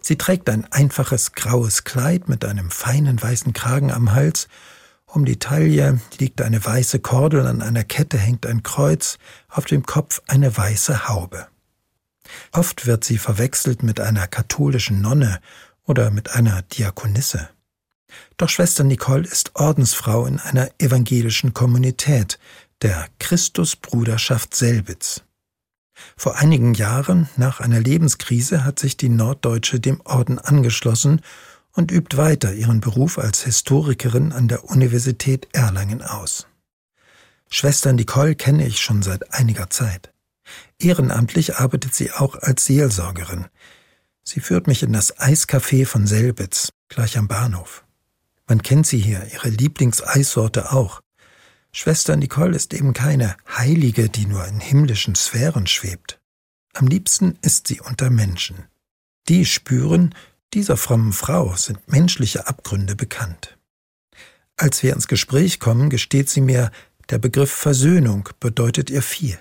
Sie 0.00 0.16
trägt 0.18 0.50
ein 0.50 0.66
einfaches 0.72 1.34
graues 1.34 1.84
Kleid 1.84 2.28
mit 2.28 2.44
einem 2.44 2.72
feinen 2.72 3.22
weißen 3.22 3.52
Kragen 3.52 3.92
am 3.92 4.14
Hals. 4.14 4.48
Um 5.06 5.24
die 5.24 5.38
Taille 5.38 6.00
liegt 6.18 6.42
eine 6.42 6.64
weiße 6.64 6.98
Kordel, 6.98 7.46
an 7.46 7.62
einer 7.62 7.84
Kette 7.84 8.18
hängt 8.18 8.44
ein 8.44 8.64
Kreuz, 8.64 9.18
auf 9.48 9.66
dem 9.66 9.86
Kopf 9.86 10.22
eine 10.26 10.56
weiße 10.56 11.06
Haube. 11.06 11.46
Oft 12.50 12.86
wird 12.86 13.04
sie 13.04 13.18
verwechselt 13.18 13.84
mit 13.84 14.00
einer 14.00 14.26
katholischen 14.26 15.02
Nonne 15.02 15.38
oder 15.84 16.10
mit 16.10 16.34
einer 16.34 16.62
Diakonisse. 16.62 17.48
Doch 18.42 18.48
Schwester 18.48 18.82
Nicole 18.82 19.22
ist 19.22 19.54
Ordensfrau 19.54 20.26
in 20.26 20.40
einer 20.40 20.68
evangelischen 20.80 21.54
Kommunität, 21.54 22.40
der 22.82 23.06
Christusbruderschaft 23.20 24.56
Selbitz. 24.56 25.22
Vor 26.16 26.34
einigen 26.34 26.74
Jahren, 26.74 27.28
nach 27.36 27.60
einer 27.60 27.78
Lebenskrise, 27.78 28.64
hat 28.64 28.80
sich 28.80 28.96
die 28.96 29.10
Norddeutsche 29.10 29.78
dem 29.78 30.00
Orden 30.00 30.40
angeschlossen 30.40 31.20
und 31.70 31.92
übt 31.92 32.16
weiter 32.16 32.52
ihren 32.52 32.80
Beruf 32.80 33.16
als 33.16 33.44
Historikerin 33.44 34.32
an 34.32 34.48
der 34.48 34.64
Universität 34.64 35.46
Erlangen 35.52 36.02
aus. 36.02 36.48
Schwester 37.48 37.92
Nicole 37.92 38.34
kenne 38.34 38.66
ich 38.66 38.80
schon 38.80 39.02
seit 39.02 39.32
einiger 39.32 39.70
Zeit. 39.70 40.12
Ehrenamtlich 40.80 41.58
arbeitet 41.58 41.94
sie 41.94 42.10
auch 42.10 42.34
als 42.34 42.64
Seelsorgerin. 42.64 43.46
Sie 44.24 44.40
führt 44.40 44.66
mich 44.66 44.82
in 44.82 44.92
das 44.92 45.16
Eiscafé 45.18 45.86
von 45.86 46.08
Selbitz, 46.08 46.70
gleich 46.88 47.16
am 47.16 47.28
Bahnhof. 47.28 47.84
Man 48.48 48.62
kennt 48.62 48.86
sie 48.86 48.98
hier, 48.98 49.26
ihre 49.32 49.48
Lieblingseissorte 49.48 50.72
auch. 50.72 51.00
Schwester 51.72 52.16
Nicole 52.16 52.54
ist 52.54 52.74
eben 52.74 52.92
keine 52.92 53.36
Heilige, 53.48 54.08
die 54.08 54.26
nur 54.26 54.46
in 54.46 54.60
himmlischen 54.60 55.14
Sphären 55.14 55.66
schwebt. 55.66 56.20
Am 56.74 56.86
liebsten 56.86 57.38
ist 57.42 57.68
sie 57.68 57.80
unter 57.80 58.10
Menschen. 58.10 58.66
Die 59.28 59.46
spüren, 59.46 60.14
dieser 60.52 60.76
frommen 60.76 61.12
Frau 61.12 61.54
sind 61.56 61.90
menschliche 61.90 62.46
Abgründe 62.46 62.96
bekannt. 62.96 63.58
Als 64.56 64.82
wir 64.82 64.92
ins 64.92 65.08
Gespräch 65.08 65.60
kommen, 65.60 65.88
gesteht 65.88 66.28
sie 66.28 66.40
mir, 66.40 66.70
der 67.08 67.18
Begriff 67.18 67.50
Versöhnung 67.50 68.28
bedeutet 68.38 68.90
ihr 68.90 69.02
viel. 69.02 69.38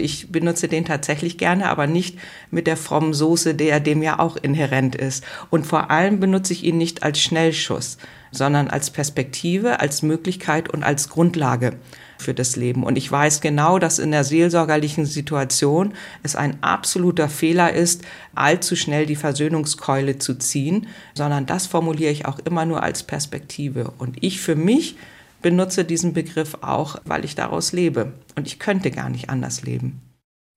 Ich 0.00 0.30
benutze 0.30 0.68
den 0.68 0.84
tatsächlich 0.84 1.38
gerne, 1.38 1.68
aber 1.68 1.88
nicht 1.88 2.20
mit 2.52 2.68
der 2.68 2.76
frommen 2.76 3.14
Soße, 3.14 3.56
der 3.56 3.80
dem 3.80 4.00
ja 4.00 4.20
auch 4.20 4.36
inhärent 4.36 4.94
ist. 4.94 5.24
Und 5.50 5.66
vor 5.66 5.90
allem 5.90 6.20
benutze 6.20 6.52
ich 6.52 6.62
ihn 6.62 6.78
nicht 6.78 7.02
als 7.02 7.18
Schnellschuss, 7.18 7.98
sondern 8.30 8.68
als 8.68 8.90
Perspektive, 8.90 9.80
als 9.80 10.02
Möglichkeit 10.02 10.72
und 10.72 10.84
als 10.84 11.08
Grundlage 11.08 11.80
für 12.16 12.32
das 12.32 12.54
Leben. 12.54 12.84
Und 12.84 12.96
ich 12.96 13.10
weiß 13.10 13.40
genau, 13.40 13.80
dass 13.80 13.98
in 13.98 14.12
der 14.12 14.22
seelsorgerlichen 14.22 15.04
Situation 15.04 15.94
es 16.22 16.36
ein 16.36 16.62
absoluter 16.62 17.28
Fehler 17.28 17.72
ist, 17.72 18.04
allzu 18.36 18.76
schnell 18.76 19.04
die 19.04 19.16
Versöhnungskeule 19.16 20.18
zu 20.18 20.36
ziehen, 20.36 20.86
sondern 21.14 21.44
das 21.44 21.66
formuliere 21.66 22.12
ich 22.12 22.24
auch 22.24 22.38
immer 22.38 22.64
nur 22.66 22.84
als 22.84 23.02
Perspektive. 23.02 23.92
Und 23.98 24.22
ich 24.22 24.40
für 24.40 24.54
mich 24.54 24.94
benutze 25.42 25.84
diesen 25.84 26.12
Begriff 26.12 26.58
auch, 26.60 27.00
weil 27.04 27.24
ich 27.24 27.34
daraus 27.34 27.72
lebe. 27.72 28.12
Und 28.34 28.46
ich 28.46 28.58
könnte 28.58 28.90
gar 28.90 29.08
nicht 29.08 29.30
anders 29.30 29.62
leben. 29.62 30.00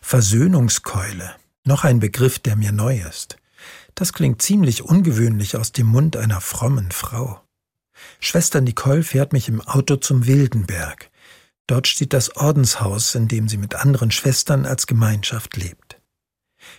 Versöhnungskeule. 0.01 1.31
Noch 1.63 1.83
ein 1.83 1.99
Begriff, 1.99 2.39
der 2.39 2.55
mir 2.55 2.71
neu 2.71 2.99
ist. 3.01 3.37
Das 3.95 4.13
klingt 4.13 4.41
ziemlich 4.41 4.83
ungewöhnlich 4.83 5.57
aus 5.57 5.71
dem 5.71 5.87
Mund 5.87 6.17
einer 6.17 6.41
frommen 6.41 6.91
Frau. 6.91 7.41
Schwester 8.19 8.61
Nicole 8.61 9.03
fährt 9.03 9.33
mich 9.33 9.47
im 9.47 9.61
Auto 9.61 9.97
zum 9.97 10.25
Wildenberg. 10.25 11.11
Dort 11.67 11.87
steht 11.87 12.13
das 12.13 12.35
Ordenshaus, 12.35 13.13
in 13.15 13.27
dem 13.27 13.47
sie 13.47 13.57
mit 13.57 13.75
anderen 13.75 14.11
Schwestern 14.11 14.65
als 14.65 14.87
Gemeinschaft 14.87 15.55
lebt. 15.55 16.01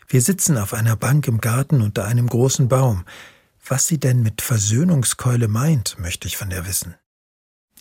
Wir 0.09 0.21
sitzen 0.21 0.59
auf 0.59 0.75
einer 0.75 0.97
Bank 0.97 1.29
im 1.29 1.41
Garten 1.41 1.81
unter 1.81 2.05
einem 2.05 2.27
großen 2.29 2.69
Baum. 2.69 3.05
Was 3.65 3.87
sie 3.87 3.99
denn 3.99 4.23
mit 4.23 4.43
Versöhnungskeule 4.43 5.49
meint, 5.49 5.99
möchte 5.99 6.27
ich 6.27 6.37
von 6.37 6.51
ihr 6.51 6.67
wissen. 6.67 6.97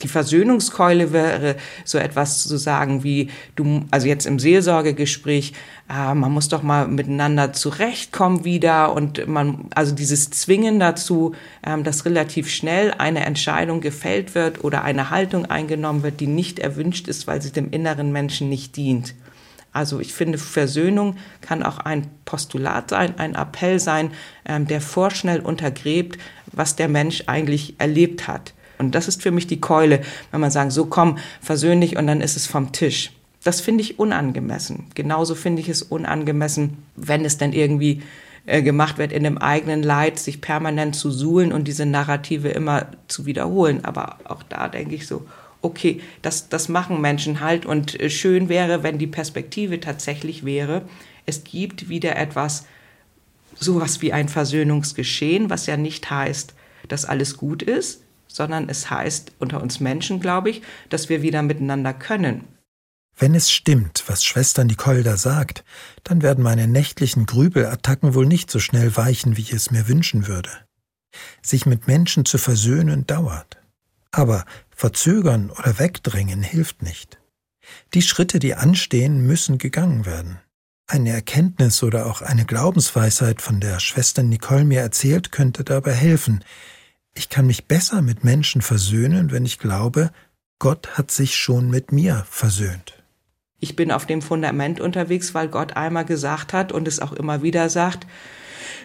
Die 0.03 0.07
Versöhnungskeule 0.07 1.13
wäre 1.13 1.55
so 1.85 1.97
etwas 1.97 2.43
zu 2.43 2.57
sagen 2.57 3.03
wie, 3.03 3.29
du, 3.55 3.85
also 3.91 4.07
jetzt 4.07 4.25
im 4.25 4.39
Seelsorgegespräch, 4.39 5.53
äh, 5.89 6.13
man 6.13 6.31
muss 6.31 6.49
doch 6.49 6.63
mal 6.63 6.87
miteinander 6.87 7.53
zurechtkommen 7.53 8.43
wieder 8.43 8.93
und 8.93 9.27
man, 9.27 9.65
also 9.75 9.93
dieses 9.93 10.29
Zwingen 10.31 10.79
dazu, 10.79 11.35
ähm, 11.63 11.83
dass 11.83 12.05
relativ 12.05 12.49
schnell 12.49 12.93
eine 12.97 13.25
Entscheidung 13.25 13.81
gefällt 13.81 14.35
wird 14.35 14.63
oder 14.63 14.83
eine 14.83 15.09
Haltung 15.09 15.45
eingenommen 15.45 16.03
wird, 16.03 16.19
die 16.19 16.27
nicht 16.27 16.59
erwünscht 16.59 17.07
ist, 17.07 17.27
weil 17.27 17.41
sie 17.41 17.51
dem 17.51 17.69
inneren 17.69 18.11
Menschen 18.11 18.49
nicht 18.49 18.75
dient. 18.75 19.13
Also 19.73 19.99
ich 19.99 20.13
finde, 20.13 20.37
Versöhnung 20.37 21.15
kann 21.39 21.63
auch 21.63 21.79
ein 21.79 22.07
Postulat 22.25 22.89
sein, 22.89 23.17
ein 23.17 23.35
Appell 23.35 23.79
sein, 23.79 24.11
ähm, 24.45 24.67
der 24.67 24.81
vorschnell 24.81 25.39
untergräbt, 25.39 26.19
was 26.51 26.75
der 26.75 26.89
Mensch 26.89 27.23
eigentlich 27.27 27.75
erlebt 27.79 28.27
hat. 28.27 28.53
Und 28.81 28.95
das 28.95 29.07
ist 29.07 29.21
für 29.21 29.31
mich 29.31 29.47
die 29.47 29.61
Keule, 29.61 30.01
wenn 30.31 30.41
man 30.41 30.51
sagt, 30.51 30.71
so 30.71 30.85
komm, 30.85 31.17
versöhnlich 31.39 31.97
und 31.97 32.07
dann 32.07 32.19
ist 32.19 32.35
es 32.35 32.47
vom 32.47 32.71
Tisch. 32.71 33.11
Das 33.43 33.61
finde 33.61 33.81
ich 33.81 33.97
unangemessen. 33.97 34.87
Genauso 34.93 35.35
finde 35.35 35.61
ich 35.61 35.69
es 35.69 35.81
unangemessen, 35.81 36.77
wenn 36.95 37.23
es 37.25 37.37
dann 37.37 37.53
irgendwie 37.53 38.01
äh, 38.45 38.61
gemacht 38.61 38.97
wird, 38.97 39.11
in 39.11 39.23
dem 39.23 39.37
eigenen 39.37 39.83
Leid 39.83 40.19
sich 40.19 40.41
permanent 40.41 40.95
zu 40.95 41.11
suhlen 41.11 41.53
und 41.53 41.67
diese 41.67 41.85
Narrative 41.85 42.49
immer 42.49 42.87
zu 43.07 43.25
wiederholen. 43.25 43.85
Aber 43.85 44.17
auch 44.25 44.43
da 44.43 44.67
denke 44.67 44.95
ich 44.95 45.07
so, 45.07 45.25
okay, 45.61 46.01
das, 46.21 46.49
das 46.49 46.69
machen 46.69 47.01
Menschen 47.01 47.39
halt 47.39 47.65
und 47.65 47.99
äh, 47.99 48.09
schön 48.09 48.49
wäre, 48.49 48.83
wenn 48.83 48.97
die 48.97 49.07
Perspektive 49.07 49.79
tatsächlich 49.79 50.43
wäre, 50.43 50.83
es 51.25 51.43
gibt 51.43 51.87
wieder 51.87 52.15
etwas, 52.15 52.65
sowas 53.55 54.01
wie 54.01 54.11
ein 54.11 54.27
Versöhnungsgeschehen, 54.27 55.49
was 55.49 55.67
ja 55.67 55.77
nicht 55.77 56.09
heißt, 56.09 56.53
dass 56.87 57.05
alles 57.05 57.37
gut 57.37 57.61
ist, 57.61 58.01
sondern 58.31 58.69
es 58.69 58.89
heißt 58.89 59.33
unter 59.39 59.61
uns 59.61 59.79
Menschen, 59.79 60.19
glaube 60.19 60.49
ich, 60.49 60.61
dass 60.89 61.09
wir 61.09 61.21
wieder 61.21 61.41
miteinander 61.41 61.93
können. 61.93 62.43
Wenn 63.17 63.35
es 63.35 63.51
stimmt, 63.51 64.03
was 64.07 64.23
Schwester 64.23 64.63
Nicole 64.63 65.03
da 65.03 65.17
sagt, 65.17 65.63
dann 66.03 66.21
werden 66.21 66.43
meine 66.43 66.67
nächtlichen 66.67 67.25
Grübelattacken 67.25 68.15
wohl 68.15 68.25
nicht 68.25 68.49
so 68.49 68.59
schnell 68.59 68.95
weichen, 68.95 69.37
wie 69.37 69.41
ich 69.41 69.53
es 69.53 69.69
mir 69.69 69.87
wünschen 69.87 70.27
würde. 70.27 70.49
Sich 71.41 71.65
mit 71.65 71.87
Menschen 71.87 72.25
zu 72.25 72.37
versöhnen 72.37 73.05
dauert. 73.05 73.57
Aber 74.11 74.45
verzögern 74.69 75.51
oder 75.51 75.77
wegdrängen 75.77 76.41
hilft 76.41 76.81
nicht. 76.81 77.19
Die 77.93 78.01
Schritte, 78.01 78.39
die 78.39 78.55
anstehen, 78.55 79.25
müssen 79.25 79.57
gegangen 79.57 80.05
werden. 80.05 80.39
Eine 80.87 81.11
Erkenntnis 81.11 81.83
oder 81.83 82.05
auch 82.07 82.21
eine 82.21 82.45
Glaubensweisheit, 82.45 83.41
von 83.41 83.61
der 83.61 83.79
Schwester 83.79 84.23
Nicole 84.23 84.65
mir 84.65 84.81
erzählt, 84.81 85.31
könnte 85.31 85.63
dabei 85.63 85.93
helfen. 85.93 86.43
Ich 87.13 87.29
kann 87.29 87.47
mich 87.47 87.65
besser 87.65 88.01
mit 88.01 88.23
Menschen 88.23 88.61
versöhnen, 88.61 89.31
wenn 89.31 89.45
ich 89.45 89.59
glaube, 89.59 90.11
Gott 90.59 90.97
hat 90.97 91.11
sich 91.11 91.35
schon 91.35 91.69
mit 91.69 91.91
mir 91.91 92.25
versöhnt. 92.29 93.03
Ich 93.59 93.75
bin 93.75 93.91
auf 93.91 94.05
dem 94.05 94.21
Fundament 94.21 94.79
unterwegs, 94.79 95.33
weil 95.33 95.47
Gott 95.47 95.75
einmal 95.75 96.05
gesagt 96.05 96.53
hat 96.53 96.71
und 96.71 96.87
es 96.87 96.99
auch 96.99 97.13
immer 97.13 97.43
wieder 97.43 97.69
sagt, 97.69 98.07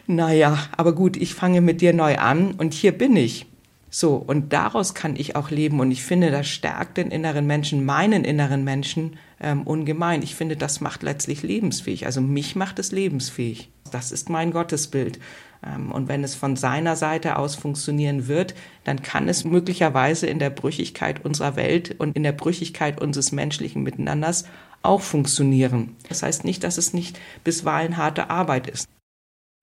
naja, 0.06 0.58
aber 0.76 0.94
gut, 0.94 1.16
ich 1.16 1.34
fange 1.34 1.60
mit 1.60 1.80
dir 1.80 1.92
neu 1.92 2.16
an 2.18 2.52
und 2.52 2.74
hier 2.74 2.92
bin 2.92 3.16
ich. 3.16 3.46
So, 3.88 4.16
und 4.16 4.52
daraus 4.52 4.94
kann 4.94 5.16
ich 5.16 5.36
auch 5.36 5.50
leben. 5.50 5.80
Und 5.80 5.90
ich 5.90 6.02
finde, 6.02 6.30
das 6.30 6.48
stärkt 6.48 6.96
den 6.96 7.10
inneren 7.10 7.46
Menschen, 7.46 7.84
meinen 7.84 8.24
inneren 8.24 8.64
Menschen 8.64 9.16
ähm, 9.40 9.62
ungemein. 9.62 10.22
Ich 10.22 10.34
finde, 10.34 10.56
das 10.56 10.80
macht 10.80 11.02
letztlich 11.02 11.42
lebensfähig. 11.42 12.06
Also 12.06 12.20
mich 12.20 12.56
macht 12.56 12.78
es 12.78 12.92
lebensfähig. 12.92 13.70
Das 13.92 14.10
ist 14.12 14.28
mein 14.28 14.50
Gottesbild. 14.50 15.20
Ähm, 15.64 15.92
und 15.92 16.08
wenn 16.08 16.24
es 16.24 16.34
von 16.34 16.56
seiner 16.56 16.96
Seite 16.96 17.36
aus 17.36 17.54
funktionieren 17.54 18.26
wird, 18.26 18.54
dann 18.84 19.02
kann 19.02 19.28
es 19.28 19.44
möglicherweise 19.44 20.26
in 20.26 20.40
der 20.40 20.50
Brüchigkeit 20.50 21.24
unserer 21.24 21.56
Welt 21.56 21.94
und 21.98 22.16
in 22.16 22.22
der 22.22 22.32
Brüchigkeit 22.32 23.00
unseres 23.00 23.30
menschlichen 23.30 23.82
Miteinanders 23.82 24.46
auch 24.82 25.00
funktionieren. 25.00 25.96
Das 26.08 26.22
heißt 26.22 26.44
nicht, 26.44 26.64
dass 26.64 26.76
es 26.76 26.92
nicht 26.92 27.18
bisweilen 27.44 27.96
harte 27.96 28.30
Arbeit 28.30 28.66
ist. 28.66 28.88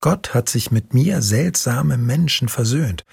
Gott 0.02 0.34
hat 0.34 0.50
sich 0.50 0.70
mit 0.70 0.94
mir 0.94 1.22
seltsame 1.22 1.98
Menschen 1.98 2.50
versöhnt 2.50 3.04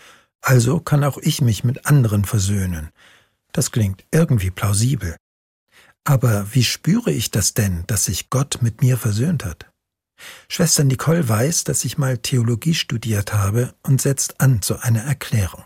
also 0.40 0.80
kann 0.80 1.04
auch 1.04 1.18
ich 1.18 1.40
mich 1.40 1.64
mit 1.64 1.86
anderen 1.86 2.24
versöhnen. 2.24 2.90
Das 3.52 3.72
klingt 3.72 4.04
irgendwie 4.10 4.50
plausibel. 4.50 5.16
Aber 6.04 6.46
wie 6.54 6.64
spüre 6.64 7.10
ich 7.10 7.30
das 7.30 7.54
denn, 7.54 7.84
dass 7.86 8.06
sich 8.06 8.30
Gott 8.30 8.58
mit 8.62 8.80
mir 8.80 8.96
versöhnt 8.96 9.44
hat? 9.44 9.70
Schwester 10.48 10.84
Nicole 10.84 11.28
weiß, 11.28 11.64
dass 11.64 11.84
ich 11.84 11.98
mal 11.98 12.18
Theologie 12.18 12.74
studiert 12.74 13.32
habe 13.32 13.74
und 13.82 14.00
setzt 14.00 14.40
an 14.40 14.62
zu 14.62 14.78
einer 14.78 15.02
Erklärung. 15.02 15.64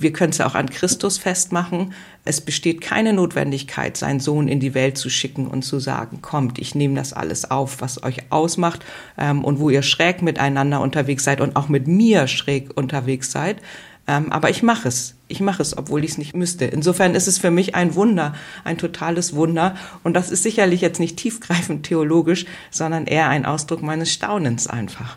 Wir 0.00 0.12
können 0.12 0.32
es 0.32 0.40
auch 0.40 0.54
an 0.54 0.70
Christus 0.70 1.18
festmachen. 1.18 1.92
Es 2.24 2.40
besteht 2.40 2.80
keine 2.80 3.12
Notwendigkeit, 3.12 3.96
seinen 3.96 4.20
Sohn 4.20 4.48
in 4.48 4.58
die 4.58 4.72
Welt 4.72 4.96
zu 4.96 5.10
schicken 5.10 5.46
und 5.46 5.62
zu 5.62 5.78
sagen, 5.80 6.22
kommt, 6.22 6.58
ich 6.58 6.74
nehme 6.74 6.94
das 6.94 7.12
alles 7.12 7.50
auf, 7.50 7.82
was 7.82 8.02
euch 8.02 8.32
ausmacht 8.32 8.84
ähm, 9.18 9.44
und 9.44 9.60
wo 9.60 9.68
ihr 9.68 9.82
schräg 9.82 10.22
miteinander 10.22 10.80
unterwegs 10.80 11.24
seid 11.24 11.42
und 11.42 11.56
auch 11.56 11.68
mit 11.68 11.86
mir 11.86 12.26
schräg 12.26 12.74
unterwegs 12.74 13.30
seid, 13.32 13.58
ähm, 14.06 14.32
aber 14.32 14.50
ich 14.50 14.62
mache 14.62 14.88
es. 14.88 15.14
Ich 15.28 15.40
mache 15.40 15.62
es, 15.62 15.76
obwohl 15.76 16.04
ich 16.04 16.12
es 16.12 16.18
nicht 16.18 16.34
müsste. 16.34 16.64
Insofern 16.64 17.14
ist 17.14 17.28
es 17.28 17.38
für 17.38 17.50
mich 17.50 17.74
ein 17.74 17.94
Wunder, 17.94 18.34
ein 18.64 18.78
totales 18.78 19.34
Wunder. 19.34 19.76
Und 20.02 20.14
das 20.14 20.30
ist 20.30 20.42
sicherlich 20.42 20.80
jetzt 20.80 21.00
nicht 21.00 21.16
tiefgreifend 21.16 21.86
theologisch, 21.86 22.46
sondern 22.70 23.06
eher 23.06 23.28
ein 23.28 23.46
Ausdruck 23.46 23.82
meines 23.82 24.12
Staunens 24.12 24.66
einfach. 24.66 25.16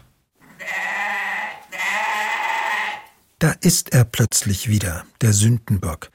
Da 3.39 3.53
ist 3.61 3.93
er 3.93 4.05
plötzlich 4.05 4.69
wieder, 4.69 5.05
der 5.21 5.33
Sündenbock. 5.33 6.09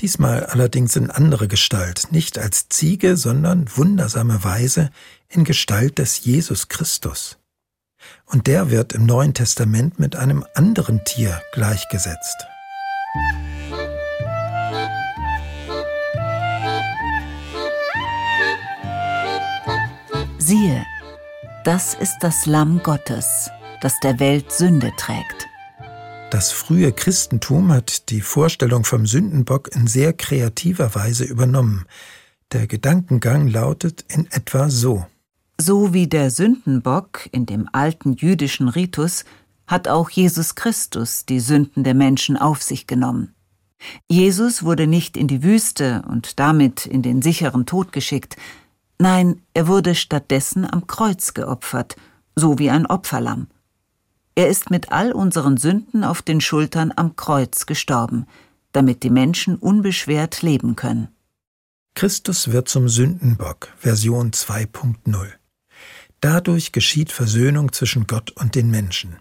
Diesmal 0.00 0.44
allerdings 0.44 0.94
in 0.94 1.10
andere 1.10 1.48
Gestalt, 1.48 2.08
nicht 2.12 2.38
als 2.38 2.68
Ziege, 2.68 3.16
sondern 3.16 3.68
wundersamerweise 3.74 4.90
in 5.28 5.44
Gestalt 5.44 5.98
des 5.98 6.24
Jesus 6.24 6.68
Christus 6.68 7.38
und 8.30 8.46
der 8.46 8.70
wird 8.70 8.92
im 8.92 9.06
Neuen 9.06 9.34
Testament 9.34 9.98
mit 9.98 10.16
einem 10.16 10.44
anderen 10.54 11.04
Tier 11.04 11.40
gleichgesetzt. 11.52 12.46
Siehe, 20.38 20.84
das 21.64 21.94
ist 21.94 22.18
das 22.20 22.46
Lamm 22.46 22.82
Gottes, 22.82 23.50
das 23.82 23.98
der 24.00 24.18
Welt 24.18 24.50
Sünde 24.52 24.92
trägt. 24.96 25.46
Das 26.30 26.52
frühe 26.52 26.92
Christentum 26.92 27.72
hat 27.72 28.10
die 28.10 28.20
Vorstellung 28.20 28.84
vom 28.84 29.06
Sündenbock 29.06 29.74
in 29.74 29.86
sehr 29.86 30.12
kreativer 30.12 30.94
Weise 30.94 31.24
übernommen. 31.24 31.86
Der 32.52 32.66
Gedankengang 32.66 33.48
lautet 33.48 34.04
in 34.08 34.26
etwa 34.30 34.68
so. 34.68 35.06
So 35.60 35.92
wie 35.92 36.06
der 36.06 36.30
Sündenbock 36.30 37.28
in 37.32 37.44
dem 37.44 37.68
alten 37.72 38.12
jüdischen 38.12 38.68
Ritus 38.68 39.24
hat 39.66 39.88
auch 39.88 40.08
Jesus 40.08 40.54
Christus 40.54 41.26
die 41.26 41.40
Sünden 41.40 41.82
der 41.82 41.94
Menschen 41.94 42.36
auf 42.36 42.62
sich 42.62 42.86
genommen. 42.86 43.34
Jesus 44.08 44.62
wurde 44.62 44.86
nicht 44.86 45.16
in 45.16 45.26
die 45.26 45.42
Wüste 45.42 46.02
und 46.08 46.38
damit 46.38 46.86
in 46.86 47.02
den 47.02 47.22
sicheren 47.22 47.66
Tod 47.66 47.92
geschickt, 47.92 48.36
nein, 48.98 49.42
er 49.52 49.66
wurde 49.66 49.94
stattdessen 49.94 50.64
am 50.64 50.86
Kreuz 50.86 51.34
geopfert, 51.34 51.96
so 52.36 52.58
wie 52.58 52.70
ein 52.70 52.86
Opferlamm. 52.86 53.48
Er 54.36 54.48
ist 54.48 54.70
mit 54.70 54.92
all 54.92 55.12
unseren 55.12 55.56
Sünden 55.56 56.04
auf 56.04 56.22
den 56.22 56.40
Schultern 56.40 56.92
am 56.94 57.16
Kreuz 57.16 57.66
gestorben, 57.66 58.26
damit 58.70 59.02
die 59.02 59.10
Menschen 59.10 59.56
unbeschwert 59.56 60.42
leben 60.42 60.76
können. 60.76 61.08
Christus 61.94 62.52
wird 62.52 62.68
zum 62.68 62.88
Sündenbock, 62.88 63.72
Version 63.76 64.30
2.0. 64.30 65.37
Dadurch 66.20 66.72
geschieht 66.72 67.12
Versöhnung 67.12 67.72
zwischen 67.72 68.06
Gott 68.06 68.30
und 68.32 68.54
den 68.54 68.70
Menschen. 68.70 69.18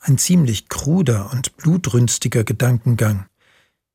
Ein 0.00 0.18
ziemlich 0.18 0.68
kruder 0.68 1.30
und 1.32 1.56
blutrünstiger 1.56 2.44
Gedankengang. 2.44 3.26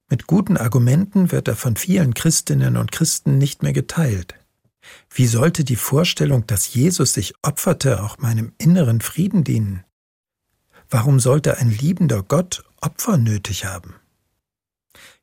Mit 0.10 0.28
guten 0.28 0.58
Argumenten 0.58 1.32
wird 1.32 1.48
er 1.48 1.56
von 1.56 1.78
vielen 1.78 2.14
Christinnen 2.14 2.78
und 2.78 2.92
Christen 2.92 3.38
nicht 3.38 3.64
mehr 3.64 3.74
geteilt. 3.74 4.36
Wie 5.10 5.28
sollte 5.28 5.64
die 5.64 5.76
Vorstellung, 5.76 6.46
dass 6.48 6.74
Jesus 6.74 7.14
sich 7.14 7.34
opferte, 7.42 8.04
auch 8.04 8.18
meinem 8.18 8.52
inneren 8.58 9.02
Frieden 9.02 9.44
dienen? 9.44 9.84
Warum 10.90 11.20
sollte 11.20 11.58
ein 11.58 11.72
liebender 11.72 12.24
Gott 12.24 12.64
Opfer 12.82 13.18
nötig 13.18 13.66
haben? 13.66 13.96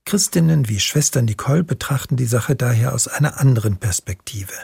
Christinnen 0.06 0.68
wie 0.70 0.80
Schwester 0.80 1.20
Nicole 1.20 1.64
betrachten 1.64 2.16
die 2.16 2.24
Sache 2.24 2.56
daher 2.56 2.94
aus 2.94 3.08
einer 3.08 3.38
anderen 3.38 3.76
Perspektive. 3.76 4.54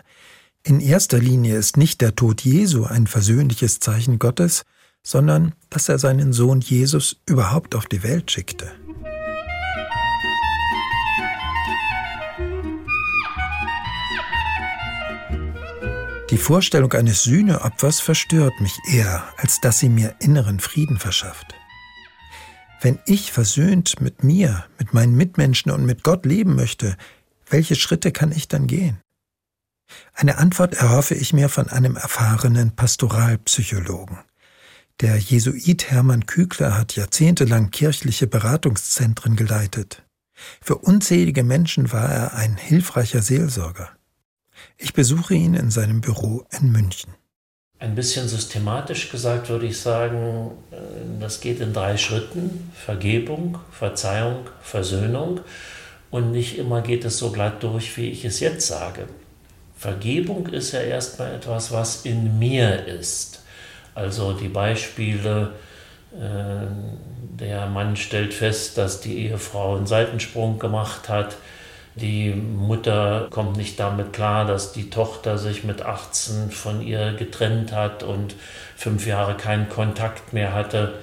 In 0.67 0.81
erster 0.81 1.19
Linie 1.19 1.59
ist 1.59 1.77
nicht 1.77 2.01
der 2.01 2.17
Tod 2.17 2.41
Jesu 2.41 2.85
ein 2.85 3.07
versöhnliches 3.07 3.81
Zeichen 3.81 4.19
Gottes, 4.19 4.65
sondern 5.03 5.53
dass 5.69 5.91
er 5.91 5.99
seinen 5.99 6.33
Sohn 6.33 6.63
Jesus 6.63 7.17
überhaupt 7.27 7.75
auf 7.75 7.85
die 7.85 8.03
Welt 8.03 8.31
schickte. 8.31 8.73
Die 16.31 16.39
Vorstellung 16.39 16.91
eines 16.95 17.25
Sühneopfers 17.25 18.01
verstört 18.01 18.59
mich 18.63 18.79
eher, 18.91 19.23
als 19.37 19.61
dass 19.61 19.81
sie 19.81 19.91
mir 19.91 20.15
inneren 20.21 20.61
Frieden 20.61 20.97
verschafft. 20.97 21.55
Wenn 22.81 22.99
ich 23.05 23.33
versöhnt 23.33 24.01
mit 24.01 24.25
mir, 24.25 24.65
mit 24.79 24.95
meinen 24.95 25.15
Mitmenschen 25.15 25.71
und 25.71 25.85
mit 25.85 26.05
Gott 26.05 26.25
leben 26.25 26.55
möchte, 26.55 26.97
welche 27.51 27.75
Schritte 27.75 28.13
kann 28.13 28.33
ich 28.33 28.49
dann 28.49 28.67
gehen? 28.67 29.04
Eine 30.13 30.39
Antwort 30.39 30.75
erhoffe 30.75 31.15
ich 31.15 31.33
mir 31.33 31.49
von 31.49 31.69
einem 31.69 31.97
erfahrenen 31.97 32.75
Pastoralpsychologen. 32.75 34.19
Der 35.01 35.17
Jesuit 35.17 35.91
Hermann 35.91 36.27
Kügler 36.27 36.79
hat 36.79 36.95
jahrzehntelang 36.95 37.71
kirchliche 37.71 38.27
Beratungszentren 38.27 39.35
geleitet. 39.35 40.05
Für 40.61 40.77
unzählige 40.77 41.43
Menschen 41.43 41.93
war 41.93 42.09
er 42.09 42.35
ein 42.35 42.57
hilfreicher 42.57 43.23
Seelsorger. 43.23 43.91
Ich 44.77 44.93
besuche 44.93 45.35
ihn 45.35 45.55
in 45.55 45.71
seinem 45.71 46.01
Büro 46.01 46.47
in 46.61 46.71
München. 46.71 47.15
Ein 47.81 47.97
bisschen 47.97 48.29
systematisch 48.29 49.11
gesagt 49.11 49.49
würde 49.49 49.67
ich 49.67 49.79
sagen, 49.79 50.53
äh, 50.71 50.77
das 51.21 51.41
geht 51.41 51.61
in 51.61 51.73
drei 51.73 51.97
Schritten. 51.97 52.71
Vergebung, 52.73 53.59
Verzeihung, 53.73 54.47
Versöhnung. 54.63 55.41
Und 56.11 56.31
nicht 56.31 56.57
immer 56.57 56.83
geht 56.83 57.05
es 57.05 57.19
so 57.19 57.33
glatt 57.33 57.63
durch, 57.63 57.97
wie 57.97 58.11
ich 58.11 58.25
es 58.25 58.39
jetzt 58.41 58.67
sage. 58.69 59.09
Vergebung 59.85 60.47
ist 60.47 60.73
ja 60.73 60.81
erstmal 60.81 61.35
etwas, 61.35 61.71
was 61.71 62.07
in 62.07 62.39
mir 62.39 62.87
ist. 62.87 63.43
Also 63.95 64.33
die 64.33 64.49
Beispiele, 64.49 65.53
äh, 66.15 66.67
der 67.39 67.67
Mann 67.67 67.95
stellt 67.95 68.33
fest, 68.33 68.79
dass 68.79 69.03
die 69.03 69.27
Ehefrau 69.27 69.77
einen 69.77 69.87
Seitensprung 69.87 70.59
gemacht 70.59 71.11
hat. 71.11 71.37
Die 71.97 72.31
Mutter 72.31 73.27
kommt 73.29 73.59
nicht 73.59 73.79
damit 73.79 74.15
klar, 74.15 74.47
dass 74.47 74.73
die 74.73 74.89
Tochter 74.89 75.37
sich 75.37 75.65
mit 75.65 75.83
18 75.83 76.51
von 76.51 76.81
ihr 76.81 77.13
getrennt 77.13 77.73
hat 77.73 78.03
und 78.03 78.35
fünf 78.77 79.07
Jahre 79.07 79.35
keinen 79.35 79.69
Kontakt 79.69 80.33
mehr 80.33 80.55
hatte. 80.55 80.95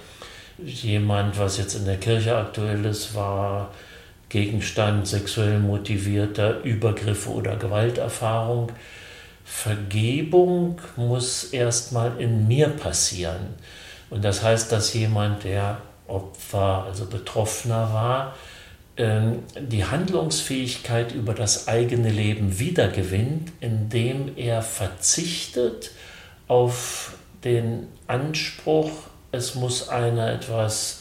Jemand, 0.58 1.38
was 1.38 1.60
jetzt 1.60 1.76
in 1.76 1.86
der 1.86 1.98
Kirche 1.98 2.36
aktuell 2.36 2.84
ist, 2.86 3.14
war 3.14 3.70
Gegenstand 4.32 5.08
sexuell 5.08 5.60
motivierter 5.60 6.62
Übergriffe 6.64 7.32
oder 7.32 7.58
Gewalterfahrung. 7.58 8.72
Vergebung 9.44 10.80
muss 10.96 11.44
erstmal 11.52 12.18
in 12.18 12.48
mir 12.48 12.70
passieren. 12.70 13.56
Und 14.10 14.24
das 14.24 14.42
heißt, 14.42 14.72
dass 14.72 14.94
jemand, 14.94 15.44
der 15.44 15.82
Opfer, 16.08 16.86
also 16.88 17.08
Betroffener 17.08 17.94
war, 17.94 18.36
ähm, 18.96 19.40
die 19.60 19.84
Handlungsfähigkeit 19.84 21.12
über 21.12 21.34
das 21.34 21.68
eigene 21.68 22.10
Leben 22.10 22.58
wiedergewinnt, 22.58 23.52
indem 23.60 24.38
er 24.38 24.62
verzichtet 24.62 25.92
auf 26.48 27.16
den 27.44 27.90
Anspruch, 28.08 28.92
es 29.34 29.56
muss 29.56 29.90
einer 29.90 30.32
etwas 30.32 31.01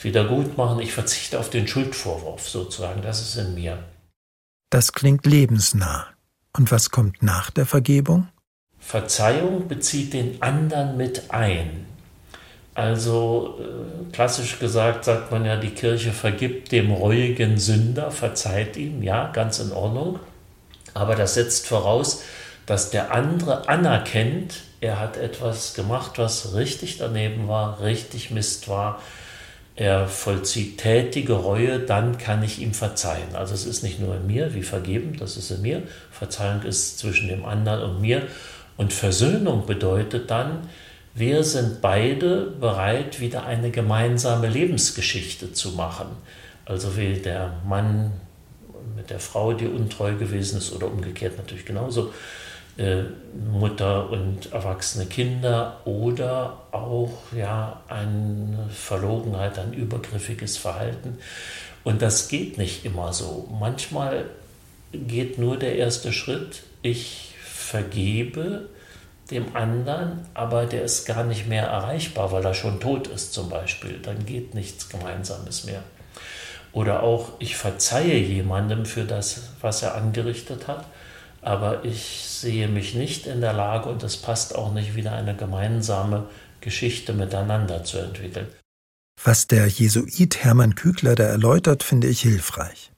wieder 0.00 0.24
gut 0.24 0.56
machen. 0.56 0.80
Ich 0.80 0.92
verzichte 0.92 1.38
auf 1.38 1.50
den 1.50 1.66
Schuldvorwurf 1.66 2.48
sozusagen. 2.48 3.02
Das 3.02 3.20
ist 3.20 3.36
in 3.36 3.54
mir. 3.54 3.78
Das 4.70 4.92
klingt 4.92 5.26
lebensnah. 5.26 6.08
Und 6.56 6.70
was 6.70 6.90
kommt 6.90 7.22
nach 7.22 7.50
der 7.50 7.66
Vergebung? 7.66 8.28
Verzeihung 8.78 9.66
bezieht 9.68 10.12
den 10.12 10.42
anderen 10.42 10.96
mit 10.96 11.30
ein. 11.30 11.86
Also 12.74 13.60
äh, 13.60 14.12
klassisch 14.12 14.58
gesagt 14.58 15.04
sagt 15.04 15.30
man 15.30 15.44
ja, 15.44 15.56
die 15.56 15.70
Kirche 15.70 16.12
vergibt 16.12 16.72
dem 16.72 16.90
reuigen 16.90 17.56
Sünder, 17.58 18.10
verzeiht 18.10 18.76
ihm, 18.76 19.02
ja, 19.02 19.30
ganz 19.32 19.60
in 19.60 19.72
Ordnung. 19.72 20.18
Aber 20.92 21.14
das 21.14 21.34
setzt 21.34 21.66
voraus, 21.66 22.22
dass 22.66 22.90
der 22.90 23.12
andere 23.12 23.68
anerkennt, 23.68 24.62
er 24.80 24.98
hat 24.98 25.16
etwas 25.16 25.74
gemacht, 25.74 26.12
was 26.16 26.54
richtig 26.54 26.98
daneben 26.98 27.48
war, 27.48 27.80
richtig 27.80 28.30
Mist 28.30 28.68
war 28.68 29.00
er 29.76 30.06
vollzieht 30.06 30.78
tätige 30.78 31.32
Reue, 31.32 31.80
dann 31.80 32.16
kann 32.16 32.42
ich 32.44 32.60
ihm 32.60 32.72
verzeihen. 32.74 33.34
Also 33.34 33.54
es 33.54 33.66
ist 33.66 33.82
nicht 33.82 33.98
nur 33.98 34.14
in 34.16 34.26
mir, 34.26 34.54
wie 34.54 34.62
vergeben, 34.62 35.16
das 35.18 35.36
ist 35.36 35.50
in 35.50 35.62
mir. 35.62 35.82
Verzeihung 36.12 36.62
ist 36.62 36.98
zwischen 36.98 37.28
dem 37.28 37.44
anderen 37.44 37.90
und 37.90 38.00
mir. 38.00 38.22
Und 38.76 38.92
Versöhnung 38.92 39.66
bedeutet 39.66 40.30
dann, 40.30 40.68
wir 41.14 41.44
sind 41.44 41.80
beide 41.80 42.46
bereit, 42.60 43.20
wieder 43.20 43.46
eine 43.46 43.70
gemeinsame 43.70 44.48
Lebensgeschichte 44.48 45.52
zu 45.52 45.70
machen. 45.70 46.06
Also 46.64 46.96
wie 46.96 47.14
der 47.14 47.54
Mann 47.68 48.12
mit 48.96 49.10
der 49.10 49.20
Frau, 49.20 49.52
die 49.52 49.66
untreu 49.66 50.14
gewesen 50.14 50.58
ist, 50.58 50.72
oder 50.72 50.86
umgekehrt 50.86 51.36
natürlich 51.36 51.64
genauso 51.64 52.12
äh, 52.76 53.04
Mutter 53.52 54.10
und 54.10 54.52
erwachsene 54.52 55.06
Kinder 55.06 55.80
oder 55.84 56.62
auch 56.72 57.32
ja 57.36 57.80
eine 57.88 58.68
Verlogenheit, 58.70 59.58
ein 59.58 59.72
übergriffiges 59.72 60.56
Verhalten. 60.56 61.18
Und 61.84 62.02
das 62.02 62.28
geht 62.28 62.58
nicht 62.58 62.84
immer 62.84 63.12
so. 63.12 63.48
Manchmal 63.60 64.24
geht 64.92 65.38
nur 65.38 65.58
der 65.58 65.76
erste 65.76 66.12
Schritt, 66.12 66.62
ich 66.82 67.34
vergebe 67.42 68.68
dem 69.30 69.56
anderen, 69.56 70.26
aber 70.34 70.66
der 70.66 70.82
ist 70.82 71.06
gar 71.06 71.24
nicht 71.24 71.48
mehr 71.48 71.64
erreichbar, 71.66 72.32
weil 72.32 72.44
er 72.44 72.54
schon 72.54 72.80
tot 72.80 73.06
ist 73.06 73.32
zum 73.32 73.48
Beispiel. 73.48 73.98
Dann 74.02 74.26
geht 74.26 74.54
nichts 74.54 74.88
Gemeinsames 74.88 75.64
mehr. 75.64 75.82
Oder 76.72 77.02
auch 77.02 77.30
ich 77.38 77.56
verzeihe 77.56 78.18
jemandem 78.18 78.84
für 78.84 79.04
das, 79.04 79.50
was 79.60 79.82
er 79.82 79.94
angerichtet 79.94 80.66
hat, 80.66 80.86
aber 81.44 81.84
ich 81.84 82.24
sehe 82.26 82.68
mich 82.68 82.94
nicht 82.94 83.26
in 83.26 83.40
der 83.40 83.52
Lage, 83.52 83.88
und 83.88 84.02
es 84.02 84.16
passt 84.16 84.54
auch 84.54 84.72
nicht, 84.72 84.94
wieder 84.94 85.12
eine 85.12 85.36
gemeinsame 85.36 86.28
Geschichte 86.60 87.12
miteinander 87.12 87.84
zu 87.84 87.98
entwickeln. 87.98 88.46
Was 89.22 89.46
der 89.46 89.66
Jesuit 89.66 90.42
Hermann 90.42 90.74
Kügler 90.74 91.14
da 91.14 91.24
erläutert, 91.24 91.82
finde 91.82 92.08
ich 92.08 92.20
hilfreich. 92.22 92.92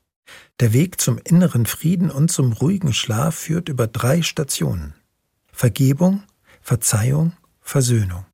Der 0.60 0.72
Weg 0.72 1.00
zum 1.00 1.18
inneren 1.18 1.66
Frieden 1.66 2.10
und 2.10 2.30
zum 2.30 2.52
ruhigen 2.52 2.94
Schlaf 2.94 3.34
führt 3.34 3.68
über 3.68 3.86
drei 3.86 4.22
Stationen. 4.22 4.94
Vergebung, 5.52 6.22
Verzeihung, 6.62 7.32
Versöhnung. 7.60 8.24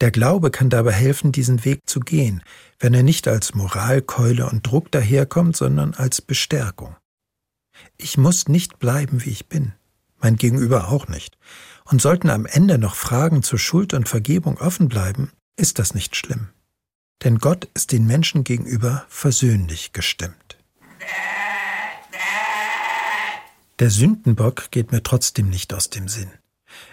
Der 0.00 0.10
Glaube 0.10 0.50
kann 0.50 0.68
dabei 0.68 0.92
helfen, 0.92 1.32
diesen 1.32 1.64
Weg 1.64 1.88
zu 1.88 2.00
gehen, 2.00 2.42
wenn 2.78 2.92
er 2.92 3.02
nicht 3.02 3.26
als 3.26 3.54
Moralkeule 3.54 4.48
und 4.48 4.66
Druck 4.66 4.90
daherkommt, 4.92 5.56
sondern 5.56 5.94
als 5.94 6.20
Bestärkung. 6.20 6.96
Ich 7.96 8.18
muss 8.18 8.48
nicht 8.48 8.78
bleiben, 8.78 9.24
wie 9.24 9.30
ich 9.30 9.48
bin, 9.48 9.72
mein 10.18 10.36
Gegenüber 10.36 10.88
auch 10.88 11.08
nicht. 11.08 11.38
Und 11.84 12.00
sollten 12.00 12.30
am 12.30 12.46
Ende 12.46 12.78
noch 12.78 12.94
Fragen 12.94 13.42
zur 13.42 13.58
Schuld 13.58 13.94
und 13.94 14.08
Vergebung 14.08 14.58
offen 14.58 14.88
bleiben, 14.88 15.32
ist 15.56 15.78
das 15.78 15.94
nicht 15.94 16.16
schlimm. 16.16 16.48
Denn 17.22 17.38
Gott 17.38 17.68
ist 17.74 17.92
den 17.92 18.06
Menschen 18.06 18.44
gegenüber 18.44 19.04
versöhnlich 19.08 19.92
gestimmt. 19.92 20.58
Der 23.80 23.90
Sündenbock 23.90 24.70
geht 24.70 24.92
mir 24.92 25.02
trotzdem 25.02 25.50
nicht 25.50 25.74
aus 25.74 25.90
dem 25.90 26.08
Sinn. 26.08 26.30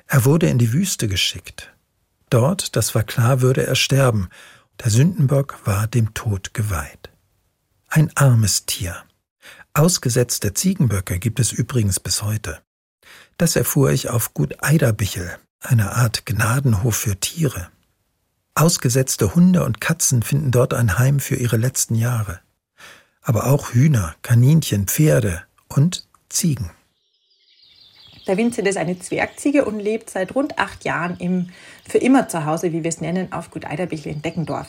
Er 0.08 0.26
wurde 0.26 0.50
in 0.50 0.58
die 0.58 0.74
Wüste 0.74 1.08
geschickt. 1.08 1.74
Dort, 2.30 2.76
das 2.76 2.96
war 2.96 3.04
klar, 3.04 3.42
würde 3.42 3.66
er 3.66 3.76
sterben. 3.76 4.30
Der 4.84 4.90
Sündenbock 4.90 5.60
war 5.66 5.88
dem 5.88 6.14
Tod 6.14 6.54
geweiht. 6.54 7.10
Ein 7.88 8.10
armes 8.16 8.66
Tier, 8.66 9.04
Ausgesetzte 9.74 10.54
Ziegenböcke 10.54 11.18
gibt 11.18 11.40
es 11.40 11.54
übrigens 11.54 12.02
bis 12.02 12.24
heute. 12.24 12.60
Das 13.38 13.56
erfuhr 13.56 13.92
ich 13.92 14.10
auf 14.10 14.34
Gut 14.34 14.56
Eiderbichel, 14.60 15.38
einer 15.62 15.96
Art 15.96 16.26
Gnadenhof 16.26 16.98
für 16.98 17.18
Tiere. 17.18 17.70
Ausgesetzte 18.54 19.34
Hunde 19.34 19.64
und 19.64 19.80
Katzen 19.80 20.24
finden 20.24 20.52
dort 20.52 20.74
ein 20.74 21.00
Heim 21.00 21.22
für 21.22 21.36
ihre 21.36 21.56
letzten 21.56 21.96
Jahre. 21.96 22.42
Aber 23.22 23.46
auch 23.46 23.74
Hühner, 23.74 24.14
Kaninchen, 24.24 24.88
Pferde 24.88 25.44
und 25.70 26.06
Ziegen. 26.28 26.72
Der 28.28 28.36
Vincent 28.36 28.68
ist 28.68 28.78
eine 28.78 29.00
Zwergziege 29.00 29.64
und 29.64 29.80
lebt 29.80 30.10
seit 30.10 30.36
rund 30.36 30.60
acht 30.60 30.84
Jahren 30.84 31.16
im 31.18 31.50
Für 31.88 31.98
immer 31.98 32.28
zu 32.28 32.46
Hause, 32.46 32.74
wie 32.74 32.84
wir 32.84 32.90
es 32.90 33.00
nennen, 33.00 33.32
auf 33.32 33.52
Gut 33.52 33.66
Eiderbichel 33.66 34.12
in 34.12 34.22
Deckendorf. 34.22 34.68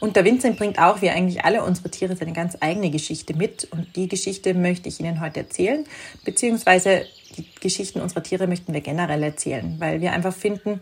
Und 0.00 0.16
der 0.16 0.24
Vincent 0.24 0.58
bringt 0.58 0.78
auch, 0.78 1.02
wie 1.02 1.10
eigentlich 1.10 1.44
alle 1.44 1.62
unsere 1.64 1.90
Tiere, 1.90 2.16
seine 2.16 2.32
ganz 2.32 2.56
eigene 2.60 2.90
Geschichte 2.90 3.34
mit. 3.34 3.68
Und 3.70 3.96
die 3.96 4.08
Geschichte 4.08 4.54
möchte 4.54 4.88
ich 4.88 5.00
Ihnen 5.00 5.20
heute 5.20 5.40
erzählen, 5.40 5.84
beziehungsweise 6.24 7.06
die 7.36 7.46
Geschichten 7.60 8.00
unserer 8.00 8.22
Tiere 8.22 8.46
möchten 8.46 8.72
wir 8.72 8.80
generell 8.80 9.22
erzählen, 9.22 9.76
weil 9.78 10.00
wir 10.00 10.12
einfach 10.12 10.34
finden, 10.34 10.80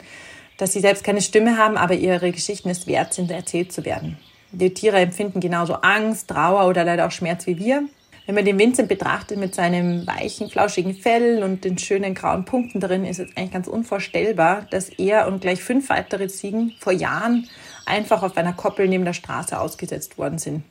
dass 0.56 0.72
sie 0.72 0.80
selbst 0.80 1.04
keine 1.04 1.22
Stimme 1.22 1.56
haben, 1.56 1.76
aber 1.76 1.94
ihre 1.94 2.32
Geschichten 2.32 2.68
es 2.68 2.86
wert 2.86 3.14
sind, 3.14 3.30
erzählt 3.30 3.72
zu 3.72 3.84
werden. 3.84 4.18
Die 4.50 4.72
Tiere 4.74 4.98
empfinden 4.98 5.40
genauso 5.40 5.74
Angst, 5.74 6.28
Trauer 6.28 6.66
oder 6.68 6.84
leider 6.84 7.06
auch 7.06 7.10
Schmerz 7.10 7.46
wie 7.46 7.58
wir. 7.58 7.84
Wenn 8.26 8.34
man 8.34 8.44
den 8.44 8.58
Vincent 8.58 8.88
betrachtet 8.88 9.38
mit 9.38 9.54
seinem 9.54 10.06
weichen, 10.06 10.50
flauschigen 10.50 10.94
Fell 10.94 11.42
und 11.42 11.64
den 11.64 11.78
schönen 11.78 12.14
grauen 12.14 12.44
Punkten 12.44 12.78
drin, 12.78 13.06
ist 13.06 13.20
es 13.20 13.34
eigentlich 13.36 13.52
ganz 13.52 13.68
unvorstellbar, 13.68 14.66
dass 14.70 14.90
er 14.90 15.28
und 15.28 15.40
gleich 15.40 15.62
fünf 15.62 15.88
weitere 15.88 16.28
Ziegen 16.28 16.74
vor 16.78 16.92
Jahren 16.92 17.48
einfach 17.88 18.22
auf 18.22 18.36
einer 18.36 18.52
Koppel 18.52 18.88
neben 18.88 19.04
der 19.04 19.14
Straße 19.14 19.58
ausgesetzt 19.58 20.18
worden 20.18 20.38
sind. 20.38 20.62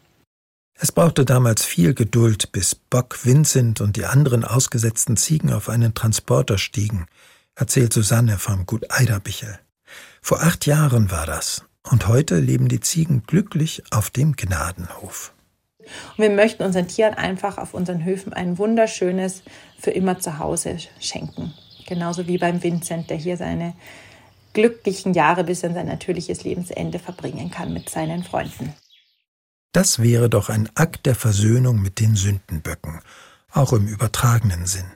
Es 0.80 0.92
brauchte 0.92 1.26
damals 1.26 1.66
viel 1.66 1.96
Geduld, 1.96 2.52
bis 2.52 2.76
Bock, 2.76 3.26
Vincent 3.26 3.82
und 3.82 3.98
die 3.98 4.06
anderen 4.06 4.46
ausgesetzten 4.46 5.18
Ziegen 5.18 5.52
auf 5.52 5.70
einen 5.70 5.96
Transporter 5.96 6.60
stiegen, 6.60 7.08
erzählt 7.56 7.92
Susanne 7.92 8.38
vom 8.38 8.68
Gut 8.68 8.86
Eiderbichel. 8.90 9.58
Vor 10.22 10.44
acht 10.44 10.68
Jahren 10.68 11.10
war 11.10 11.26
das, 11.26 11.66
und 11.90 12.08
heute 12.08 12.38
leben 12.40 12.68
die 12.68 12.80
Ziegen 12.80 13.24
glücklich 13.26 13.82
auf 13.90 14.12
dem 14.12 14.36
Gnadenhof. 14.36 15.34
Und 15.80 16.24
wir 16.24 16.30
möchten 16.30 16.64
unseren 16.64 16.88
Tieren 16.88 17.16
einfach 17.16 17.58
auf 17.58 17.74
unseren 17.74 18.04
Höfen 18.04 18.34
ein 18.34 18.58
wunderschönes 18.60 19.42
für 19.80 19.92
immer 19.92 20.20
zu 20.20 20.38
Hause 20.38 20.78
schenken. 21.00 21.54
Genauso 21.88 22.28
wie 22.28 22.38
beim 22.38 22.62
Vincent, 22.62 23.10
der 23.10 23.18
hier 23.18 23.38
seine 23.38 23.74
glücklichen 24.58 25.14
Jahre 25.14 25.44
bis 25.44 25.64
an 25.64 25.76
sein 25.76 25.86
natürliches 25.86 26.44
Lebensende 26.44 26.98
verbringen 26.98 27.52
kann 27.52 27.74
mit 27.74 27.92
seinen 27.92 28.24
Freunden. 28.24 28.74
Das 29.72 30.02
wäre 30.02 30.32
doch 30.32 30.50
ein 30.50 30.68
Akt 30.74 31.06
der 31.06 31.14
Versöhnung 31.14 31.80
mit 31.80 32.00
den 32.00 32.16
Sündenböcken, 32.16 33.02
auch 33.52 33.72
im 33.72 33.88
übertragenen 33.88 34.66
Sinn. 34.66 34.92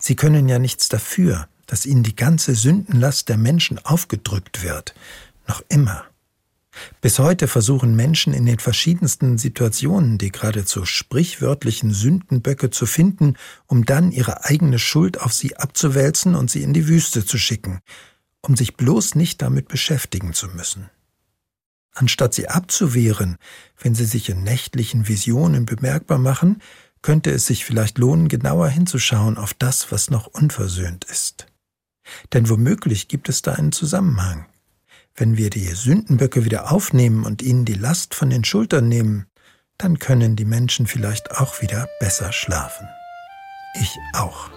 Sie 0.00 0.16
können 0.16 0.48
ja 0.48 0.58
nichts 0.58 0.88
dafür, 0.88 1.46
dass 1.68 1.86
ihnen 1.86 2.02
die 2.02 2.16
ganze 2.16 2.56
Sündenlast 2.56 3.28
der 3.28 3.36
Menschen 3.36 3.78
aufgedrückt 3.78 4.64
wird, 4.64 4.92
noch 5.46 5.62
immer. 5.68 6.04
Bis 7.00 7.20
heute 7.20 7.46
versuchen 7.46 7.94
Menschen 7.94 8.32
in 8.32 8.44
den 8.44 8.58
verschiedensten 8.58 9.38
Situationen 9.38 10.18
die 10.18 10.32
geradezu 10.32 10.84
sprichwörtlichen 10.84 11.92
Sündenböcke 11.92 12.70
zu 12.70 12.86
finden, 12.86 13.36
um 13.66 13.84
dann 13.84 14.10
ihre 14.10 14.44
eigene 14.44 14.80
Schuld 14.80 15.20
auf 15.20 15.32
sie 15.32 15.56
abzuwälzen 15.56 16.34
und 16.34 16.50
sie 16.50 16.62
in 16.62 16.72
die 16.72 16.88
Wüste 16.88 17.24
zu 17.24 17.38
schicken, 17.38 17.80
um 18.42 18.56
sich 18.56 18.76
bloß 18.76 19.14
nicht 19.14 19.42
damit 19.42 19.68
beschäftigen 19.68 20.32
zu 20.32 20.48
müssen. 20.48 20.90
Anstatt 21.92 22.34
sie 22.34 22.48
abzuwehren, 22.48 23.36
wenn 23.78 23.94
sie 23.94 24.04
sich 24.04 24.28
in 24.28 24.42
nächtlichen 24.42 25.08
Visionen 25.08 25.66
bemerkbar 25.66 26.18
machen, 26.18 26.62
könnte 27.02 27.30
es 27.30 27.46
sich 27.46 27.64
vielleicht 27.64 27.98
lohnen, 27.98 28.28
genauer 28.28 28.68
hinzuschauen 28.68 29.38
auf 29.38 29.54
das, 29.54 29.90
was 29.90 30.10
noch 30.10 30.26
unversöhnt 30.26 31.04
ist. 31.04 31.46
Denn 32.32 32.48
womöglich 32.48 33.08
gibt 33.08 33.28
es 33.28 33.42
da 33.42 33.52
einen 33.52 33.72
Zusammenhang. 33.72 34.46
Wenn 35.14 35.36
wir 35.36 35.50
die 35.50 35.66
Sündenböcke 35.66 36.44
wieder 36.44 36.70
aufnehmen 36.70 37.24
und 37.24 37.42
ihnen 37.42 37.64
die 37.64 37.74
Last 37.74 38.14
von 38.14 38.30
den 38.30 38.44
Schultern 38.44 38.88
nehmen, 38.88 39.26
dann 39.78 39.98
können 39.98 40.36
die 40.36 40.44
Menschen 40.44 40.86
vielleicht 40.86 41.30
auch 41.32 41.62
wieder 41.62 41.88
besser 42.00 42.32
schlafen. 42.32 42.86
Ich 43.80 43.96
auch. 44.12 44.50